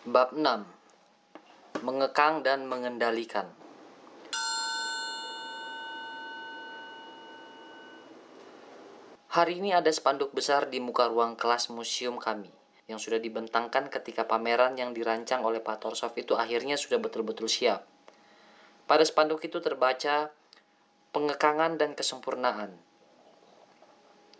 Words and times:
Bab 0.00 0.32
6 0.32 1.84
Mengekang 1.84 2.40
dan 2.40 2.64
mengendalikan 2.64 3.52
Hari 9.28 9.60
ini 9.60 9.76
ada 9.76 9.92
spanduk 9.92 10.32
besar 10.32 10.72
di 10.72 10.80
muka 10.80 11.04
ruang 11.04 11.36
kelas 11.36 11.68
museum 11.68 12.16
kami 12.16 12.48
yang 12.88 12.96
sudah 12.96 13.20
dibentangkan 13.20 13.92
ketika 13.92 14.24
pameran 14.24 14.72
yang 14.80 14.96
dirancang 14.96 15.44
oleh 15.44 15.60
Pak 15.60 15.84
Torsov 15.84 16.16
itu 16.16 16.32
akhirnya 16.32 16.80
sudah 16.80 16.96
betul-betul 16.96 17.52
siap. 17.52 17.84
Pada 18.88 19.04
spanduk 19.04 19.44
itu 19.44 19.60
terbaca 19.60 20.32
pengekangan 21.12 21.76
dan 21.76 21.92
kesempurnaan. 21.92 22.72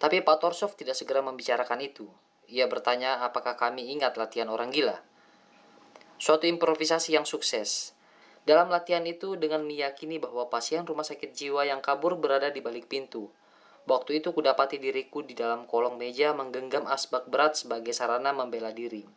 Tapi 0.01 0.25
Pak 0.25 0.41
Torsov 0.41 0.73
tidak 0.81 0.97
segera 0.97 1.21
membicarakan 1.21 1.85
itu. 1.85 2.09
Ia 2.49 2.65
bertanya 2.65 3.21
apakah 3.29 3.61
kami 3.61 3.93
ingat 3.93 4.17
latihan 4.17 4.49
orang 4.49 4.73
gila. 4.73 5.10
Suatu 6.21 6.45
improvisasi 6.45 7.17
yang 7.17 7.25
sukses. 7.25 7.97
Dalam 8.45 8.69
latihan 8.69 9.01
itu 9.09 9.41
dengan 9.41 9.65
meyakini 9.65 10.21
bahwa 10.21 10.53
pasien 10.53 10.85
rumah 10.85 11.01
sakit 11.01 11.33
jiwa 11.33 11.65
yang 11.65 11.81
kabur 11.81 12.21
berada 12.21 12.53
di 12.53 12.61
balik 12.61 12.93
pintu. 12.93 13.33
Waktu 13.89 14.21
itu 14.21 14.37
kudapati 14.37 14.77
diriku 14.77 15.25
di 15.25 15.33
dalam 15.33 15.65
kolong 15.65 15.97
meja 15.97 16.37
menggenggam 16.37 16.85
asbak 16.85 17.25
berat 17.33 17.57
sebagai 17.57 17.97
sarana 17.97 18.37
membela 18.37 18.69
diri. 18.69 19.09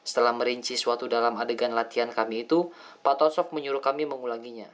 Setelah 0.00 0.32
merinci 0.32 0.80
suatu 0.80 1.04
dalam 1.04 1.36
adegan 1.36 1.76
latihan 1.76 2.08
kami 2.08 2.48
itu, 2.48 2.72
Pak 3.04 3.20
Tosok 3.20 3.52
menyuruh 3.52 3.84
kami 3.84 4.08
mengulanginya. 4.08 4.72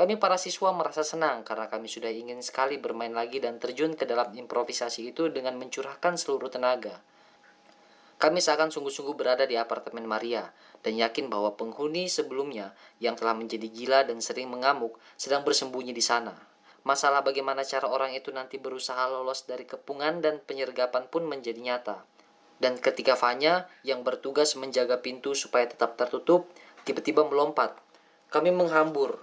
Kami 0.00 0.16
para 0.16 0.40
siswa 0.40 0.72
merasa 0.72 1.04
senang 1.04 1.44
karena 1.44 1.68
kami 1.68 1.92
sudah 1.92 2.08
ingin 2.08 2.40
sekali 2.40 2.80
bermain 2.80 3.12
lagi 3.12 3.36
dan 3.36 3.60
terjun 3.60 3.92
ke 4.00 4.08
dalam 4.08 4.32
improvisasi 4.32 5.12
itu 5.12 5.28
dengan 5.28 5.60
mencurahkan 5.60 6.16
seluruh 6.16 6.48
tenaga. 6.48 7.04
Kami 8.16 8.40
seakan 8.40 8.72
sungguh-sungguh 8.72 9.12
berada 9.12 9.44
di 9.44 9.60
apartemen 9.60 10.08
Maria 10.08 10.48
dan 10.80 10.96
yakin 10.96 11.28
bahwa 11.28 11.52
penghuni 11.52 12.08
sebelumnya 12.08 12.72
yang 12.96 13.12
telah 13.12 13.36
menjadi 13.36 13.68
gila 13.68 14.08
dan 14.08 14.24
sering 14.24 14.48
mengamuk 14.48 14.96
sedang 15.20 15.44
bersembunyi 15.44 15.92
di 15.92 16.00
sana. 16.00 16.32
Masalah 16.88 17.20
bagaimana 17.20 17.60
cara 17.60 17.84
orang 17.90 18.16
itu 18.16 18.32
nanti 18.32 18.56
berusaha 18.56 19.04
lolos 19.10 19.44
dari 19.44 19.68
kepungan 19.68 20.24
dan 20.24 20.40
penyergapan 20.40 21.12
pun 21.12 21.28
menjadi 21.28 21.60
nyata. 21.60 22.08
Dan 22.56 22.80
ketika 22.80 23.20
Fanya 23.20 23.68
yang 23.84 24.00
bertugas 24.00 24.56
menjaga 24.56 25.04
pintu 25.04 25.36
supaya 25.36 25.68
tetap 25.68 26.00
tertutup, 26.00 26.48
tiba-tiba 26.88 27.20
melompat. 27.28 27.76
Kami 28.32 28.48
menghambur. 28.48 29.20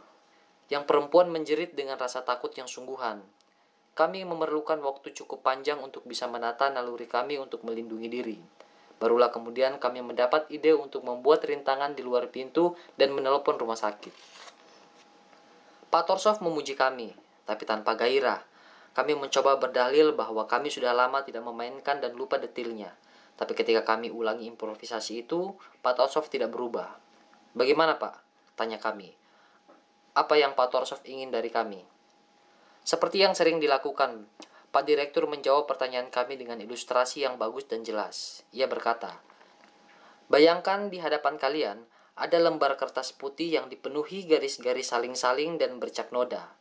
Yang 0.70 0.86
perempuan 0.86 1.34
menjerit 1.34 1.74
dengan 1.74 1.98
rasa 1.98 2.22
takut 2.22 2.54
yang 2.54 2.70
sungguhan. 2.70 3.26
Kami 3.98 4.22
memerlukan 4.22 4.78
waktu 4.82 5.18
cukup 5.18 5.42
panjang 5.42 5.82
untuk 5.82 6.06
bisa 6.06 6.30
menata 6.30 6.70
naluri 6.70 7.10
kami 7.10 7.42
untuk 7.42 7.66
melindungi 7.66 8.10
diri. 8.10 8.38
Barulah 9.04 9.36
kemudian 9.36 9.84
kami 9.84 10.00
mendapat 10.00 10.48
ide 10.48 10.72
untuk 10.72 11.04
membuat 11.04 11.44
rintangan 11.44 11.92
di 11.92 12.08
luar 12.08 12.32
pintu 12.32 12.72
dan 12.96 13.12
menelpon 13.12 13.60
rumah 13.60 13.76
sakit. 13.76 14.16
Pak 15.92 16.08
Torsov 16.08 16.40
memuji 16.40 16.72
kami, 16.80 17.12
tapi 17.44 17.68
tanpa 17.68 18.00
gairah. 18.00 18.40
Kami 18.96 19.20
mencoba 19.20 19.60
berdalil 19.60 20.16
bahwa 20.16 20.48
kami 20.48 20.72
sudah 20.72 20.96
lama 20.96 21.20
tidak 21.20 21.44
memainkan 21.44 22.00
dan 22.00 22.16
lupa 22.16 22.40
detailnya. 22.40 22.96
Tapi 23.36 23.52
ketika 23.52 23.84
kami 23.84 24.08
ulangi 24.08 24.48
improvisasi 24.48 25.28
itu, 25.28 25.52
Pak 25.84 26.00
Torsov 26.00 26.32
tidak 26.32 26.56
berubah. 26.56 26.96
Bagaimana 27.52 28.00
Pak? 28.00 28.24
Tanya 28.56 28.80
kami. 28.80 29.12
Apa 30.16 30.40
yang 30.40 30.56
Pak 30.56 30.72
Torsov 30.72 31.04
ingin 31.04 31.28
dari 31.28 31.52
kami? 31.52 31.84
Seperti 32.88 33.20
yang 33.20 33.36
sering 33.36 33.60
dilakukan, 33.60 34.32
Pak 34.74 34.90
Direktur 34.90 35.30
menjawab 35.30 35.70
pertanyaan 35.70 36.10
kami 36.10 36.34
dengan 36.34 36.58
ilustrasi 36.58 37.22
yang 37.22 37.38
bagus 37.38 37.70
dan 37.70 37.86
jelas. 37.86 38.42
Ia 38.58 38.66
berkata, 38.66 39.22
Bayangkan 40.34 40.90
di 40.90 40.98
hadapan 40.98 41.38
kalian 41.38 41.86
ada 42.18 42.42
lembar 42.42 42.74
kertas 42.74 43.14
putih 43.14 43.54
yang 43.54 43.70
dipenuhi 43.70 44.26
garis-garis 44.26 44.90
saling-saling 44.90 45.62
dan 45.62 45.78
bercak 45.78 46.10
noda. 46.10 46.58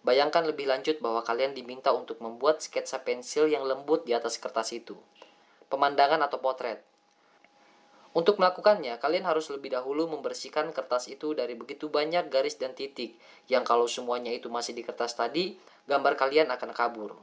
Bayangkan 0.00 0.48
lebih 0.48 0.72
lanjut 0.72 1.04
bahwa 1.04 1.20
kalian 1.20 1.52
diminta 1.52 1.92
untuk 1.92 2.24
membuat 2.24 2.64
sketsa 2.64 3.04
pensil 3.04 3.44
yang 3.44 3.68
lembut 3.68 4.08
di 4.08 4.16
atas 4.16 4.40
kertas 4.40 4.72
itu. 4.72 4.96
Pemandangan 5.68 6.24
atau 6.24 6.40
potret. 6.40 6.80
Untuk 8.16 8.40
melakukannya, 8.40 8.96
kalian 8.96 9.28
harus 9.28 9.52
lebih 9.52 9.76
dahulu 9.76 10.08
membersihkan 10.08 10.72
kertas 10.72 11.12
itu 11.12 11.36
dari 11.36 11.52
begitu 11.52 11.92
banyak 11.92 12.32
garis 12.32 12.56
dan 12.56 12.72
titik, 12.72 13.20
yang 13.52 13.68
kalau 13.68 13.84
semuanya 13.84 14.32
itu 14.32 14.48
masih 14.48 14.72
di 14.72 14.80
kertas 14.80 15.12
tadi, 15.12 15.60
gambar 15.84 16.16
kalian 16.16 16.48
akan 16.48 16.72
kabur. 16.72 17.20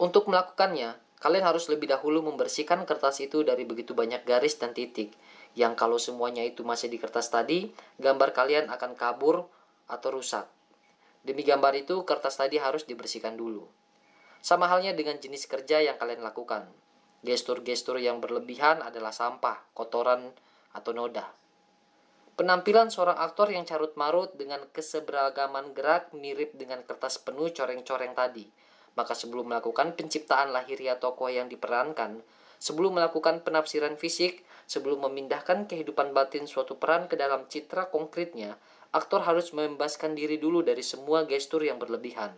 Untuk 0.00 0.32
melakukannya, 0.32 0.96
kalian 1.20 1.44
harus 1.44 1.68
lebih 1.68 1.92
dahulu 1.92 2.24
membersihkan 2.24 2.88
kertas 2.88 3.20
itu 3.20 3.44
dari 3.44 3.68
begitu 3.68 3.92
banyak 3.92 4.24
garis 4.24 4.56
dan 4.56 4.72
titik, 4.72 5.12
yang 5.52 5.76
kalau 5.76 6.00
semuanya 6.00 6.40
itu 6.40 6.64
masih 6.64 6.88
di 6.88 6.96
kertas 6.96 7.28
tadi, 7.28 7.68
gambar 8.00 8.32
kalian 8.32 8.72
akan 8.72 8.96
kabur 8.96 9.44
atau 9.92 10.08
rusak. 10.08 10.48
Demi 11.20 11.44
gambar 11.44 11.84
itu, 11.84 12.00
kertas 12.08 12.40
tadi 12.40 12.56
harus 12.56 12.88
dibersihkan 12.88 13.36
dulu. 13.36 13.68
Sama 14.40 14.72
halnya 14.72 14.96
dengan 14.96 15.20
jenis 15.20 15.44
kerja 15.44 15.84
yang 15.84 16.00
kalian 16.00 16.24
lakukan. 16.24 16.64
Gestur-gestur 17.20 18.00
yang 18.00 18.24
berlebihan 18.24 18.80
adalah 18.80 19.12
sampah, 19.12 19.68
kotoran, 19.76 20.32
atau 20.72 20.96
noda. 20.96 21.28
Penampilan 22.40 22.88
seorang 22.88 23.20
aktor 23.20 23.52
yang 23.52 23.68
carut-marut 23.68 24.32
dengan 24.32 24.64
keseberagaman 24.72 25.76
gerak 25.76 26.16
mirip 26.16 26.56
dengan 26.56 26.80
kertas 26.88 27.20
penuh 27.20 27.52
coreng-coreng 27.52 28.16
tadi– 28.16 28.48
maka 29.00 29.16
sebelum 29.16 29.48
melakukan 29.48 29.96
penciptaan 29.96 30.52
lahiriah 30.52 31.00
tokoh 31.00 31.32
yang 31.32 31.48
diperankan, 31.48 32.20
sebelum 32.60 33.00
melakukan 33.00 33.40
penafsiran 33.40 33.96
fisik, 33.96 34.44
sebelum 34.68 35.08
memindahkan 35.08 35.64
kehidupan 35.64 36.12
batin 36.12 36.44
suatu 36.44 36.76
peran 36.76 37.08
ke 37.08 37.16
dalam 37.16 37.48
citra 37.48 37.88
konkretnya, 37.88 38.60
aktor 38.92 39.24
harus 39.24 39.56
membebaskan 39.56 40.12
diri 40.12 40.36
dulu 40.36 40.60
dari 40.60 40.84
semua 40.84 41.24
gestur 41.24 41.64
yang 41.64 41.80
berlebihan. 41.80 42.36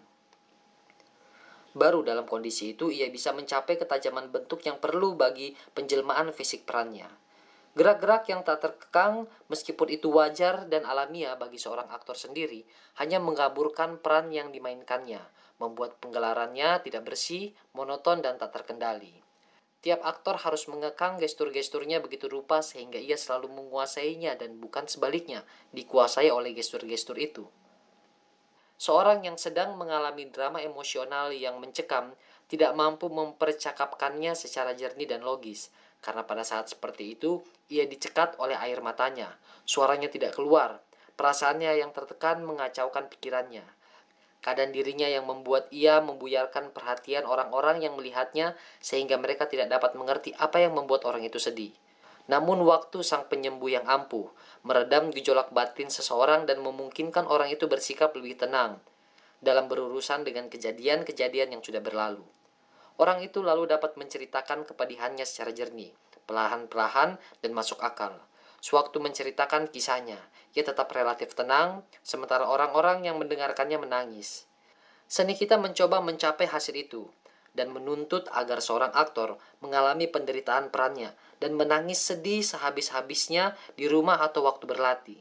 Baru 1.74 2.06
dalam 2.06 2.30
kondisi 2.30 2.78
itu 2.78 2.94
ia 2.94 3.10
bisa 3.10 3.34
mencapai 3.34 3.80
ketajaman 3.80 4.30
bentuk 4.30 4.62
yang 4.62 4.78
perlu 4.78 5.18
bagi 5.18 5.58
penjelmaan 5.74 6.30
fisik 6.30 6.62
perannya. 6.62 7.10
Gerak-gerak 7.72 8.28
yang 8.28 8.44
tak 8.44 8.60
terkekang, 8.60 9.24
meskipun 9.48 9.88
itu 9.88 10.12
wajar 10.12 10.68
dan 10.68 10.84
alamiah 10.84 11.32
bagi 11.40 11.56
seorang 11.56 11.88
aktor 11.88 12.12
sendiri, 12.12 12.68
hanya 13.00 13.16
mengaburkan 13.16 13.96
peran 13.96 14.28
yang 14.28 14.52
dimainkannya, 14.52 15.24
membuat 15.62 16.02
penggelarannya 16.02 16.82
tidak 16.82 17.06
bersih, 17.06 17.54
monoton, 17.70 18.18
dan 18.18 18.34
tak 18.42 18.50
terkendali. 18.50 19.22
Tiap 19.82 20.02
aktor 20.02 20.38
harus 20.42 20.66
mengekang 20.66 21.18
gestur-gesturnya 21.18 22.02
begitu 22.02 22.26
rupa 22.30 22.62
sehingga 22.62 22.98
ia 22.98 23.18
selalu 23.18 23.50
menguasainya 23.50 24.38
dan 24.38 24.58
bukan 24.58 24.90
sebaliknya, 24.90 25.46
dikuasai 25.70 26.30
oleh 26.30 26.54
gestur-gestur 26.54 27.18
itu. 27.18 27.46
Seorang 28.78 29.22
yang 29.22 29.38
sedang 29.38 29.78
mengalami 29.78 30.26
drama 30.26 30.58
emosional 30.58 31.30
yang 31.30 31.62
mencekam 31.62 32.14
tidak 32.50 32.74
mampu 32.74 33.06
mempercakapkannya 33.10 34.34
secara 34.34 34.74
jernih 34.74 35.06
dan 35.06 35.22
logis, 35.22 35.70
karena 36.02 36.26
pada 36.26 36.42
saat 36.42 36.66
seperti 36.66 37.14
itu 37.14 37.42
ia 37.70 37.86
dicekat 37.86 38.38
oleh 38.42 38.58
air 38.58 38.82
matanya, 38.82 39.38
suaranya 39.62 40.10
tidak 40.10 40.34
keluar, 40.34 40.82
perasaannya 41.14 41.78
yang 41.78 41.94
tertekan 41.94 42.42
mengacaukan 42.42 43.06
pikirannya. 43.06 43.62
Keadaan 44.42 44.74
dirinya 44.74 45.06
yang 45.06 45.24
membuat 45.30 45.70
ia 45.70 46.02
membuyarkan 46.02 46.74
perhatian 46.74 47.22
orang-orang 47.22 47.78
yang 47.86 47.94
melihatnya 47.94 48.58
sehingga 48.82 49.14
mereka 49.14 49.46
tidak 49.46 49.70
dapat 49.70 49.94
mengerti 49.94 50.34
apa 50.34 50.58
yang 50.58 50.74
membuat 50.74 51.06
orang 51.06 51.22
itu 51.22 51.38
sedih. 51.38 51.70
Namun 52.26 52.66
waktu 52.66 53.06
sang 53.06 53.30
penyembuh 53.30 53.70
yang 53.70 53.86
ampuh 53.86 54.30
meredam 54.66 55.14
gejolak 55.14 55.50
batin 55.54 55.90
seseorang 55.90 56.46
dan 56.46 56.62
memungkinkan 56.62 57.26
orang 57.26 57.50
itu 57.50 57.66
bersikap 57.66 58.14
lebih 58.14 58.38
tenang 58.38 58.78
dalam 59.42 59.66
berurusan 59.66 60.22
dengan 60.22 60.46
kejadian-kejadian 60.46 61.58
yang 61.58 61.62
sudah 61.62 61.82
berlalu. 61.82 62.22
Orang 62.98 63.22
itu 63.22 63.42
lalu 63.42 63.66
dapat 63.66 63.98
menceritakan 63.98 64.62
kepedihannya 64.62 65.26
secara 65.26 65.50
jernih, 65.50 65.90
perlahan-perlahan 66.30 67.18
dan 67.42 67.50
masuk 67.50 67.82
akal. 67.82 68.14
Sewaktu 68.62 69.02
menceritakan 69.02 69.74
kisahnya, 69.74 70.22
ia 70.54 70.62
tetap 70.62 70.86
relatif 70.94 71.34
tenang, 71.34 71.82
sementara 72.06 72.46
orang-orang 72.46 73.02
yang 73.02 73.18
mendengarkannya 73.18 73.74
menangis. 73.74 74.46
Seni 75.10 75.34
kita 75.34 75.58
mencoba 75.58 75.98
mencapai 75.98 76.46
hasil 76.46 76.78
itu, 76.78 77.10
dan 77.58 77.74
menuntut 77.74 78.30
agar 78.30 78.62
seorang 78.62 78.94
aktor 78.94 79.36
mengalami 79.58 80.06
penderitaan 80.06 80.70
perannya 80.70 81.12
dan 81.42 81.58
menangis 81.58 82.00
sedih 82.00 82.40
sehabis-habisnya 82.40 83.58
di 83.74 83.90
rumah 83.90 84.22
atau 84.22 84.46
waktu 84.46 84.64
berlatih, 84.70 85.20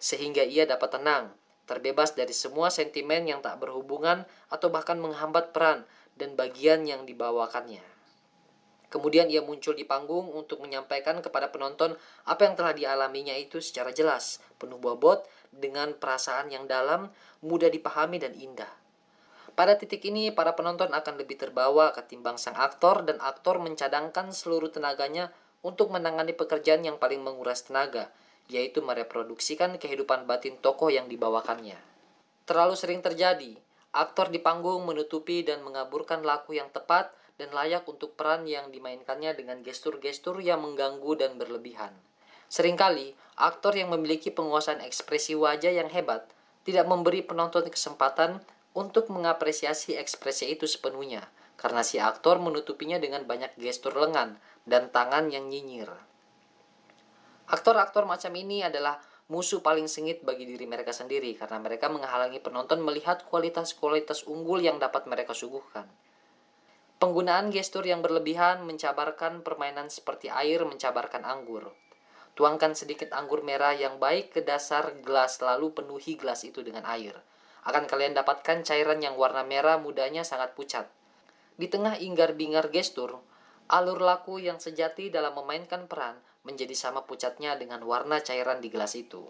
sehingga 0.00 0.40
ia 0.40 0.64
dapat 0.64 0.96
tenang, 0.96 1.36
terbebas 1.68 2.16
dari 2.16 2.32
semua 2.32 2.72
sentimen 2.72 3.28
yang 3.28 3.44
tak 3.44 3.60
berhubungan 3.60 4.24
atau 4.48 4.72
bahkan 4.72 4.96
menghambat 4.96 5.52
peran 5.52 5.84
dan 6.16 6.32
bagian 6.32 6.88
yang 6.88 7.04
dibawakannya. 7.04 7.99
Kemudian 8.90 9.30
ia 9.30 9.38
muncul 9.38 9.78
di 9.78 9.86
panggung 9.86 10.34
untuk 10.34 10.58
menyampaikan 10.66 11.22
kepada 11.22 11.54
penonton 11.54 11.94
apa 12.26 12.42
yang 12.42 12.58
telah 12.58 12.74
dialaminya 12.74 13.32
itu 13.38 13.62
secara 13.62 13.94
jelas, 13.94 14.42
penuh 14.58 14.82
bobot, 14.82 15.22
dengan 15.54 15.94
perasaan 15.94 16.50
yang 16.50 16.66
dalam, 16.66 17.06
mudah 17.46 17.70
dipahami 17.70 18.18
dan 18.18 18.34
indah. 18.34 18.70
Pada 19.54 19.78
titik 19.78 20.02
ini, 20.06 20.34
para 20.34 20.58
penonton 20.58 20.90
akan 20.90 21.14
lebih 21.22 21.38
terbawa 21.38 21.94
ketimbang 21.94 22.34
sang 22.34 22.58
aktor 22.58 23.06
dan 23.06 23.22
aktor 23.22 23.62
mencadangkan 23.62 24.34
seluruh 24.34 24.74
tenaganya 24.74 25.30
untuk 25.62 25.94
menangani 25.94 26.34
pekerjaan 26.34 26.82
yang 26.82 26.98
paling 26.98 27.22
menguras 27.22 27.62
tenaga, 27.62 28.10
yaitu 28.50 28.82
mereproduksikan 28.82 29.78
kehidupan 29.78 30.26
batin 30.26 30.58
tokoh 30.58 30.90
yang 30.90 31.06
dibawakannya. 31.06 31.78
Terlalu 32.48 32.74
sering 32.74 33.04
terjadi, 33.04 33.54
aktor 33.94 34.34
di 34.34 34.42
panggung 34.42 34.82
menutupi 34.82 35.46
dan 35.46 35.62
mengaburkan 35.62 36.26
laku 36.26 36.58
yang 36.58 36.70
tepat 36.74 37.14
dan 37.40 37.56
layak 37.56 37.88
untuk 37.88 38.12
peran 38.12 38.44
yang 38.44 38.68
dimainkannya 38.68 39.32
dengan 39.32 39.64
gestur-gestur 39.64 40.36
yang 40.44 40.60
mengganggu 40.60 41.16
dan 41.16 41.40
berlebihan. 41.40 41.96
Seringkali, 42.52 43.16
aktor 43.40 43.72
yang 43.72 43.88
memiliki 43.88 44.28
penguasaan 44.28 44.84
ekspresi 44.84 45.32
wajah 45.32 45.72
yang 45.72 45.88
hebat 45.88 46.28
tidak 46.68 46.84
memberi 46.84 47.24
penonton 47.24 47.64
kesempatan 47.72 48.44
untuk 48.76 49.08
mengapresiasi 49.08 49.96
ekspresi 49.96 50.52
itu 50.52 50.68
sepenuhnya, 50.68 51.24
karena 51.56 51.80
si 51.80 51.96
aktor 51.96 52.36
menutupinya 52.36 53.00
dengan 53.00 53.24
banyak 53.24 53.56
gestur 53.56 53.96
lengan 53.96 54.36
dan 54.68 54.92
tangan 54.92 55.32
yang 55.32 55.48
nyinyir. 55.48 55.88
Aktor-aktor 57.50 58.06
macam 58.06 58.30
ini 58.38 58.62
adalah 58.62 59.02
musuh 59.30 59.62
paling 59.62 59.86
sengit 59.86 60.22
bagi 60.26 60.46
diri 60.46 60.66
mereka 60.66 60.90
sendiri 60.90 61.38
karena 61.38 61.62
mereka 61.62 61.86
menghalangi 61.86 62.42
penonton 62.42 62.82
melihat 62.82 63.26
kualitas-kualitas 63.30 64.26
unggul 64.26 64.58
yang 64.58 64.82
dapat 64.82 65.06
mereka 65.06 65.34
suguhkan. 65.34 65.86
Penggunaan 67.00 67.48
gestur 67.48 67.80
yang 67.88 68.04
berlebihan 68.04 68.60
mencabarkan 68.68 69.40
permainan 69.40 69.88
seperti 69.88 70.28
air 70.28 70.60
mencabarkan 70.68 71.24
anggur. 71.24 71.72
Tuangkan 72.36 72.76
sedikit 72.76 73.16
anggur 73.16 73.40
merah 73.40 73.72
yang 73.72 73.96
baik 73.96 74.36
ke 74.36 74.44
dasar 74.44 74.92
gelas 75.00 75.40
lalu 75.40 75.72
penuhi 75.72 76.20
gelas 76.20 76.44
itu 76.44 76.60
dengan 76.60 76.84
air. 76.84 77.16
Akan 77.64 77.88
kalian 77.88 78.12
dapatkan 78.12 78.68
cairan 78.68 79.00
yang 79.00 79.16
warna 79.16 79.40
merah 79.48 79.80
mudanya 79.80 80.28
sangat 80.28 80.52
pucat. 80.52 80.92
Di 81.56 81.72
tengah 81.72 81.96
inggar-bingar 81.96 82.68
gestur, 82.68 83.24
alur 83.72 84.04
laku 84.04 84.36
yang 84.36 84.60
sejati 84.60 85.08
dalam 85.08 85.32
memainkan 85.40 85.88
peran 85.88 86.20
menjadi 86.44 86.76
sama 86.76 87.08
pucatnya 87.08 87.56
dengan 87.56 87.80
warna 87.88 88.20
cairan 88.20 88.60
di 88.60 88.68
gelas 88.68 88.92
itu. 88.92 89.24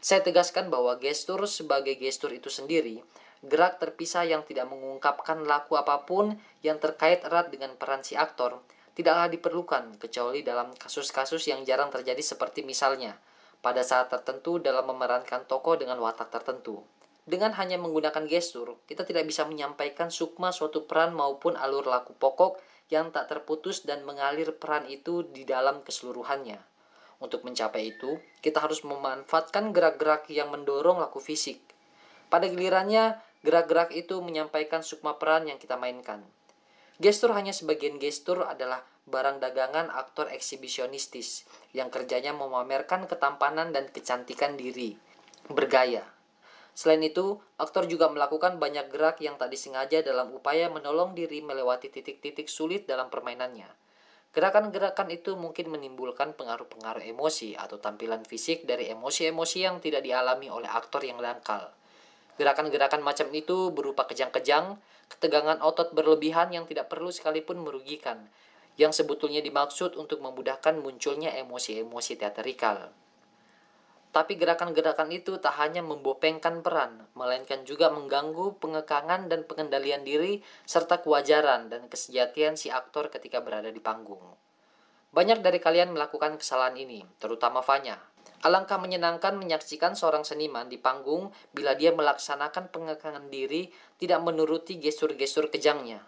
Saya 0.00 0.24
tegaskan 0.24 0.72
bahwa 0.72 0.96
gestur 0.96 1.44
sebagai 1.44 2.00
gestur 2.00 2.32
itu 2.32 2.48
sendiri, 2.48 3.04
gerak 3.44 3.82
terpisah 3.82 4.24
yang 4.24 4.44
tidak 4.44 4.68
mengungkapkan 4.70 5.44
laku 5.44 5.76
apa 5.76 6.08
pun 6.08 6.36
yang 6.64 6.80
terkait 6.80 7.24
erat 7.24 7.52
dengan 7.52 7.76
peran 7.76 8.00
si 8.00 8.16
aktor, 8.16 8.60
tidaklah 8.96 9.28
diperlukan 9.28 10.00
kecuali 10.00 10.40
dalam 10.40 10.72
kasus-kasus 10.72 11.44
yang 11.52 11.66
jarang 11.68 11.92
terjadi 11.92 12.20
seperti 12.24 12.64
misalnya 12.64 13.20
pada 13.60 13.82
saat 13.82 14.06
tertentu 14.12 14.62
dalam 14.62 14.86
memerankan 14.86 15.42
tokoh 15.44 15.74
dengan 15.74 15.98
watak 15.98 16.30
tertentu. 16.30 16.86
Dengan 17.26 17.50
hanya 17.58 17.74
menggunakan 17.82 18.30
gestur, 18.30 18.78
kita 18.86 19.02
tidak 19.02 19.26
bisa 19.26 19.42
menyampaikan 19.42 20.14
sukma 20.14 20.54
suatu 20.54 20.86
peran 20.86 21.10
maupun 21.10 21.58
alur 21.58 21.82
laku 21.90 22.14
pokok 22.14 22.62
yang 22.86 23.10
tak 23.10 23.26
terputus 23.26 23.82
dan 23.82 24.06
mengalir 24.06 24.54
peran 24.54 24.86
itu 24.86 25.26
di 25.26 25.42
dalam 25.42 25.82
keseluruhannya. 25.82 26.62
Untuk 27.18 27.42
mencapai 27.42 27.96
itu, 27.96 28.22
kita 28.38 28.62
harus 28.62 28.86
memanfaatkan 28.86 29.74
gerak-gerak 29.74 30.30
yang 30.30 30.54
mendorong 30.54 31.02
laku 31.02 31.18
fisik. 31.18 31.58
Pada 32.30 32.46
gilirannya, 32.46 33.18
gerak-gerak 33.44 33.92
itu 33.92 34.20
menyampaikan 34.22 34.80
sukma 34.80 35.20
peran 35.20 35.50
yang 35.50 35.58
kita 35.60 35.76
mainkan. 35.76 36.24
Gestur 36.96 37.36
hanya 37.36 37.52
sebagian 37.52 38.00
gestur 38.00 38.48
adalah 38.48 38.80
barang 39.04 39.42
dagangan 39.42 39.92
aktor 39.92 40.32
eksibisionistis 40.32 41.44
yang 41.76 41.92
kerjanya 41.92 42.32
memamerkan 42.32 43.04
ketampanan 43.04 43.74
dan 43.74 43.92
kecantikan 43.92 44.56
diri, 44.56 44.96
bergaya, 45.52 46.06
Selain 46.76 47.00
itu, 47.00 47.40
aktor 47.56 47.88
juga 47.88 48.12
melakukan 48.12 48.60
banyak 48.60 48.92
gerak 48.92 49.24
yang 49.24 49.40
tak 49.40 49.48
disengaja 49.48 50.04
dalam 50.04 50.28
upaya 50.36 50.68
menolong 50.68 51.16
diri 51.16 51.40
melewati 51.40 51.88
titik-titik 51.88 52.52
sulit 52.52 52.84
dalam 52.84 53.08
permainannya. 53.08 53.64
Gerakan-gerakan 54.36 55.08
itu 55.08 55.32
mungkin 55.40 55.72
menimbulkan 55.72 56.36
pengaruh-pengaruh 56.36 57.00
emosi 57.00 57.56
atau 57.56 57.80
tampilan 57.80 58.28
fisik 58.28 58.68
dari 58.68 58.92
emosi-emosi 58.92 59.58
yang 59.64 59.80
tidak 59.80 60.04
dialami 60.04 60.52
oleh 60.52 60.68
aktor 60.68 61.00
yang 61.00 61.16
dangkal. 61.16 61.72
Gerakan-gerakan 62.36 63.00
macam 63.00 63.32
itu 63.32 63.72
berupa 63.72 64.04
kejang-kejang, 64.04 64.76
ketegangan 65.08 65.64
otot 65.64 65.96
berlebihan 65.96 66.52
yang 66.52 66.68
tidak 66.68 66.92
perlu 66.92 67.08
sekalipun 67.08 67.64
merugikan, 67.64 68.28
yang 68.76 68.92
sebetulnya 68.92 69.40
dimaksud 69.40 69.96
untuk 69.96 70.20
memudahkan 70.20 70.76
munculnya 70.76 71.32
emosi-emosi 71.32 72.12
teaterikal. 72.20 72.92
Tapi 74.12 74.32
gerakan-gerakan 74.40 75.12
itu 75.12 75.36
tak 75.36 75.60
hanya 75.60 75.84
membopengkan 75.84 76.64
peran, 76.64 77.04
melainkan 77.12 77.68
juga 77.68 77.92
mengganggu 77.92 78.56
pengekangan 78.56 79.28
dan 79.28 79.44
pengendalian 79.44 80.08
diri 80.08 80.40
serta 80.64 81.04
kewajaran 81.04 81.68
dan 81.68 81.84
kesejatian 81.92 82.56
si 82.56 82.72
aktor 82.72 83.12
ketika 83.12 83.44
berada 83.44 83.68
di 83.68 83.76
panggung. 83.76 84.24
Banyak 85.12 85.44
dari 85.44 85.60
kalian 85.60 85.92
melakukan 85.92 86.40
kesalahan 86.40 86.80
ini, 86.80 87.04
terutama 87.20 87.60
Fanya. 87.60 88.00
Alangkah 88.46 88.78
menyenangkan 88.78 89.34
menyaksikan 89.34 89.98
seorang 89.98 90.22
seniman 90.22 90.70
di 90.70 90.78
panggung 90.78 91.34
bila 91.50 91.74
dia 91.74 91.90
melaksanakan 91.90 92.70
pengekangan 92.70 93.26
diri 93.26 93.74
tidak 93.98 94.22
menuruti 94.22 94.78
gestur-gestur 94.78 95.50
kejangnya. 95.50 95.98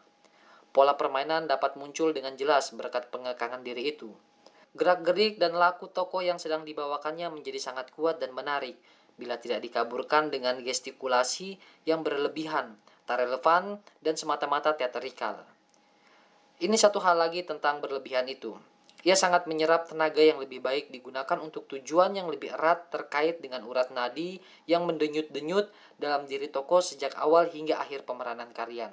Pola 0.71 0.95
permainan 0.95 1.51
dapat 1.51 1.75
muncul 1.75 2.15
dengan 2.15 2.39
jelas 2.39 2.71
berkat 2.71 3.11
pengekangan 3.11 3.67
diri 3.67 3.91
itu. 3.91 4.15
Gerak-gerik 4.79 5.43
dan 5.43 5.59
laku 5.59 5.91
tokoh 5.91 6.23
yang 6.23 6.39
sedang 6.39 6.63
dibawakannya 6.63 7.27
menjadi 7.35 7.59
sangat 7.59 7.91
kuat 7.91 8.23
dan 8.23 8.31
menarik 8.31 8.79
bila 9.19 9.35
tidak 9.43 9.67
dikaburkan 9.67 10.31
dengan 10.31 10.63
gestikulasi 10.63 11.59
yang 11.91 12.07
berlebihan, 12.07 12.79
tak 13.03 13.19
relevan, 13.19 13.83
dan 13.99 14.15
semata-mata 14.15 14.79
teaterikal. 14.79 15.43
Ini 16.63 16.77
satu 16.79 17.03
hal 17.03 17.19
lagi 17.19 17.43
tentang 17.43 17.83
berlebihan 17.83 18.31
itu. 18.31 18.55
Ia 19.07 19.15
sangat 19.15 19.47
menyerap 19.47 19.87
tenaga 19.87 20.19
yang 20.19 20.43
lebih 20.43 20.59
baik 20.59 20.91
digunakan 20.91 21.39
untuk 21.39 21.71
tujuan 21.71 22.19
yang 22.19 22.27
lebih 22.27 22.51
erat 22.51 22.91
terkait 22.91 23.39
dengan 23.39 23.63
urat 23.63 23.95
nadi 23.95 24.43
yang 24.67 24.91
mendenyut-denyut 24.91 25.71
dalam 26.03 26.27
diri 26.27 26.51
tokoh 26.51 26.83
sejak 26.83 27.15
awal 27.15 27.47
hingga 27.47 27.79
akhir 27.79 28.03
pemeranan 28.03 28.51
karyan. 28.51 28.91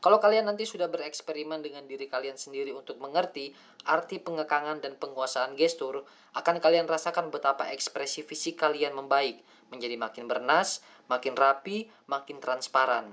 Kalau 0.00 0.16
kalian 0.16 0.48
nanti 0.48 0.64
sudah 0.64 0.88
bereksperimen 0.88 1.60
dengan 1.60 1.84
diri 1.84 2.08
kalian 2.08 2.36
sendiri 2.36 2.72
untuk 2.72 2.96
mengerti 3.04 3.52
arti 3.84 4.16
pengekangan 4.16 4.80
dan 4.80 4.96
penguasaan 4.96 5.60
gestur, 5.60 6.08
akan 6.32 6.56
kalian 6.56 6.88
rasakan 6.88 7.28
betapa 7.28 7.68
ekspresi 7.68 8.24
fisik 8.24 8.56
kalian 8.56 8.96
membaik, 8.96 9.44
menjadi 9.68 10.00
makin 10.00 10.24
bernas, 10.24 10.80
makin 11.04 11.36
rapi, 11.36 11.92
makin 12.08 12.40
transparan. 12.40 13.12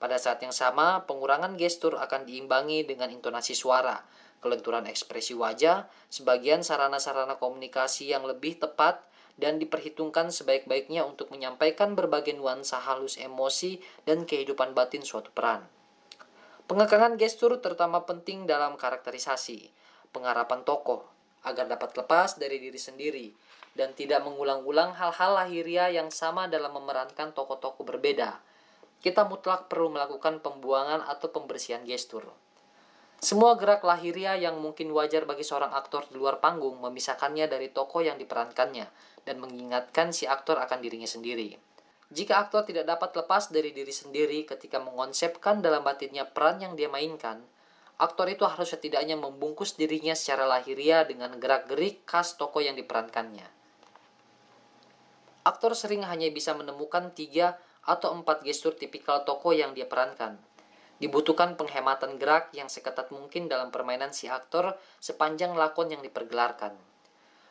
Pada 0.00 0.16
saat 0.16 0.40
yang 0.40 0.56
sama, 0.56 1.04
pengurangan 1.04 1.60
gestur 1.60 2.00
akan 2.00 2.24
diimbangi 2.24 2.88
dengan 2.88 3.12
intonasi 3.12 3.52
suara, 3.52 4.00
kelenturan 4.40 4.88
ekspresi 4.88 5.36
wajah, 5.36 5.84
sebagian 6.08 6.64
sarana-sarana 6.64 7.36
komunikasi 7.36 8.08
yang 8.08 8.24
lebih 8.24 8.56
tepat, 8.56 9.04
dan 9.36 9.60
diperhitungkan 9.60 10.32
sebaik-baiknya 10.32 11.04
untuk 11.04 11.28
menyampaikan 11.28 11.92
berbagai 11.92 12.32
nuansa 12.32 12.80
halus 12.80 13.20
emosi 13.20 13.80
dan 14.08 14.24
kehidupan 14.24 14.72
batin 14.72 15.04
suatu 15.04 15.28
peran. 15.36 15.68
Pengekangan 16.64 17.20
gestur 17.20 17.60
terutama 17.60 18.04
penting 18.08 18.48
dalam 18.48 18.80
karakterisasi, 18.80 19.68
pengarapan 20.16 20.64
tokoh, 20.64 21.04
agar 21.44 21.68
dapat 21.68 21.92
lepas 21.96 22.40
dari 22.40 22.56
diri 22.56 22.80
sendiri, 22.80 23.26
dan 23.76 23.92
tidak 23.92 24.24
mengulang-ulang 24.24 24.96
hal-hal 24.96 25.40
lahiriah 25.40 25.92
yang 25.92 26.08
sama 26.08 26.48
dalam 26.48 26.72
memerankan 26.72 27.36
tokoh-tokoh 27.36 27.84
berbeda. 27.84 28.40
Kita 29.00 29.24
mutlak 29.24 29.72
perlu 29.72 29.88
melakukan 29.88 30.44
pembuangan 30.44 31.00
atau 31.08 31.32
pembersihan 31.32 31.80
gestur. 31.88 32.28
Semua 33.20 33.52
gerak 33.56 33.84
lahiriah 33.84 34.36
yang 34.36 34.56
mungkin 34.60 34.88
wajar 34.96 35.28
bagi 35.28 35.44
seorang 35.44 35.76
aktor 35.76 36.08
di 36.08 36.16
luar 36.16 36.40
panggung 36.40 36.80
memisahkannya 36.80 37.52
dari 37.52 37.68
tokoh 37.68 38.00
yang 38.00 38.16
diperankannya 38.16 38.88
dan 39.28 39.36
mengingatkan 39.40 40.12
si 40.12 40.24
aktor 40.24 40.56
akan 40.56 40.80
dirinya 40.80 41.04
sendiri. 41.04 41.52
Jika 42.10 42.40
aktor 42.40 42.64
tidak 42.64 42.88
dapat 42.88 43.12
lepas 43.20 43.52
dari 43.52 43.76
diri 43.76 43.92
sendiri 43.92 44.48
ketika 44.48 44.80
mengonsepkan 44.80 45.60
dalam 45.60 45.84
batinnya 45.84 46.24
peran 46.24 46.64
yang 46.64 46.72
dia 46.80 46.88
mainkan, 46.88 47.44
aktor 48.00 48.24
itu 48.32 48.48
harus 48.48 48.72
setidaknya 48.72 49.20
membungkus 49.20 49.76
dirinya 49.76 50.16
secara 50.16 50.48
lahiriah 50.48 51.04
dengan 51.04 51.36
gerak-gerik 51.36 52.08
khas 52.08 52.40
tokoh 52.40 52.64
yang 52.64 52.74
diperankannya. 52.74 53.44
Aktor 55.44 55.76
sering 55.76 56.08
hanya 56.08 56.32
bisa 56.32 56.56
menemukan 56.56 57.12
tiga 57.12 57.60
atau 57.86 58.12
empat 58.16 58.44
gestur 58.44 58.76
tipikal 58.76 59.22
tokoh 59.24 59.56
yang 59.56 59.72
dia 59.72 59.88
perankan. 59.88 60.36
Dibutuhkan 61.00 61.56
penghematan 61.56 62.20
gerak 62.20 62.52
yang 62.52 62.68
seketat 62.68 63.08
mungkin 63.08 63.48
dalam 63.48 63.72
permainan 63.72 64.12
si 64.12 64.28
aktor 64.28 64.76
sepanjang 65.00 65.56
lakon 65.56 65.92
yang 65.92 66.04
dipergelarkan. 66.04 66.76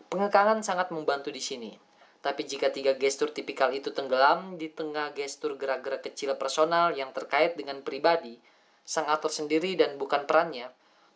Pengekangan 0.09 0.62
sangat 0.62 0.93
membantu 0.93 1.33
di 1.33 1.41
sini 1.41 1.71
tapi 2.19 2.43
jika 2.43 2.67
tiga 2.67 3.00
gestur 3.00 3.31
tipikal 3.31 3.71
itu 3.71 3.95
tenggelam 3.95 4.59
di 4.59 4.67
tengah 4.67 5.15
gestur 5.15 5.55
gerak-gerak 5.55 6.03
kecil 6.03 6.36
personal 6.36 6.91
yang 6.91 7.15
terkait 7.15 7.55
dengan 7.55 7.79
pribadi, 7.79 8.36
sang 8.83 9.07
aktor 9.07 9.31
sendiri 9.31 9.79
dan 9.79 9.95
bukan 9.95 10.27
perannya, 10.27 10.67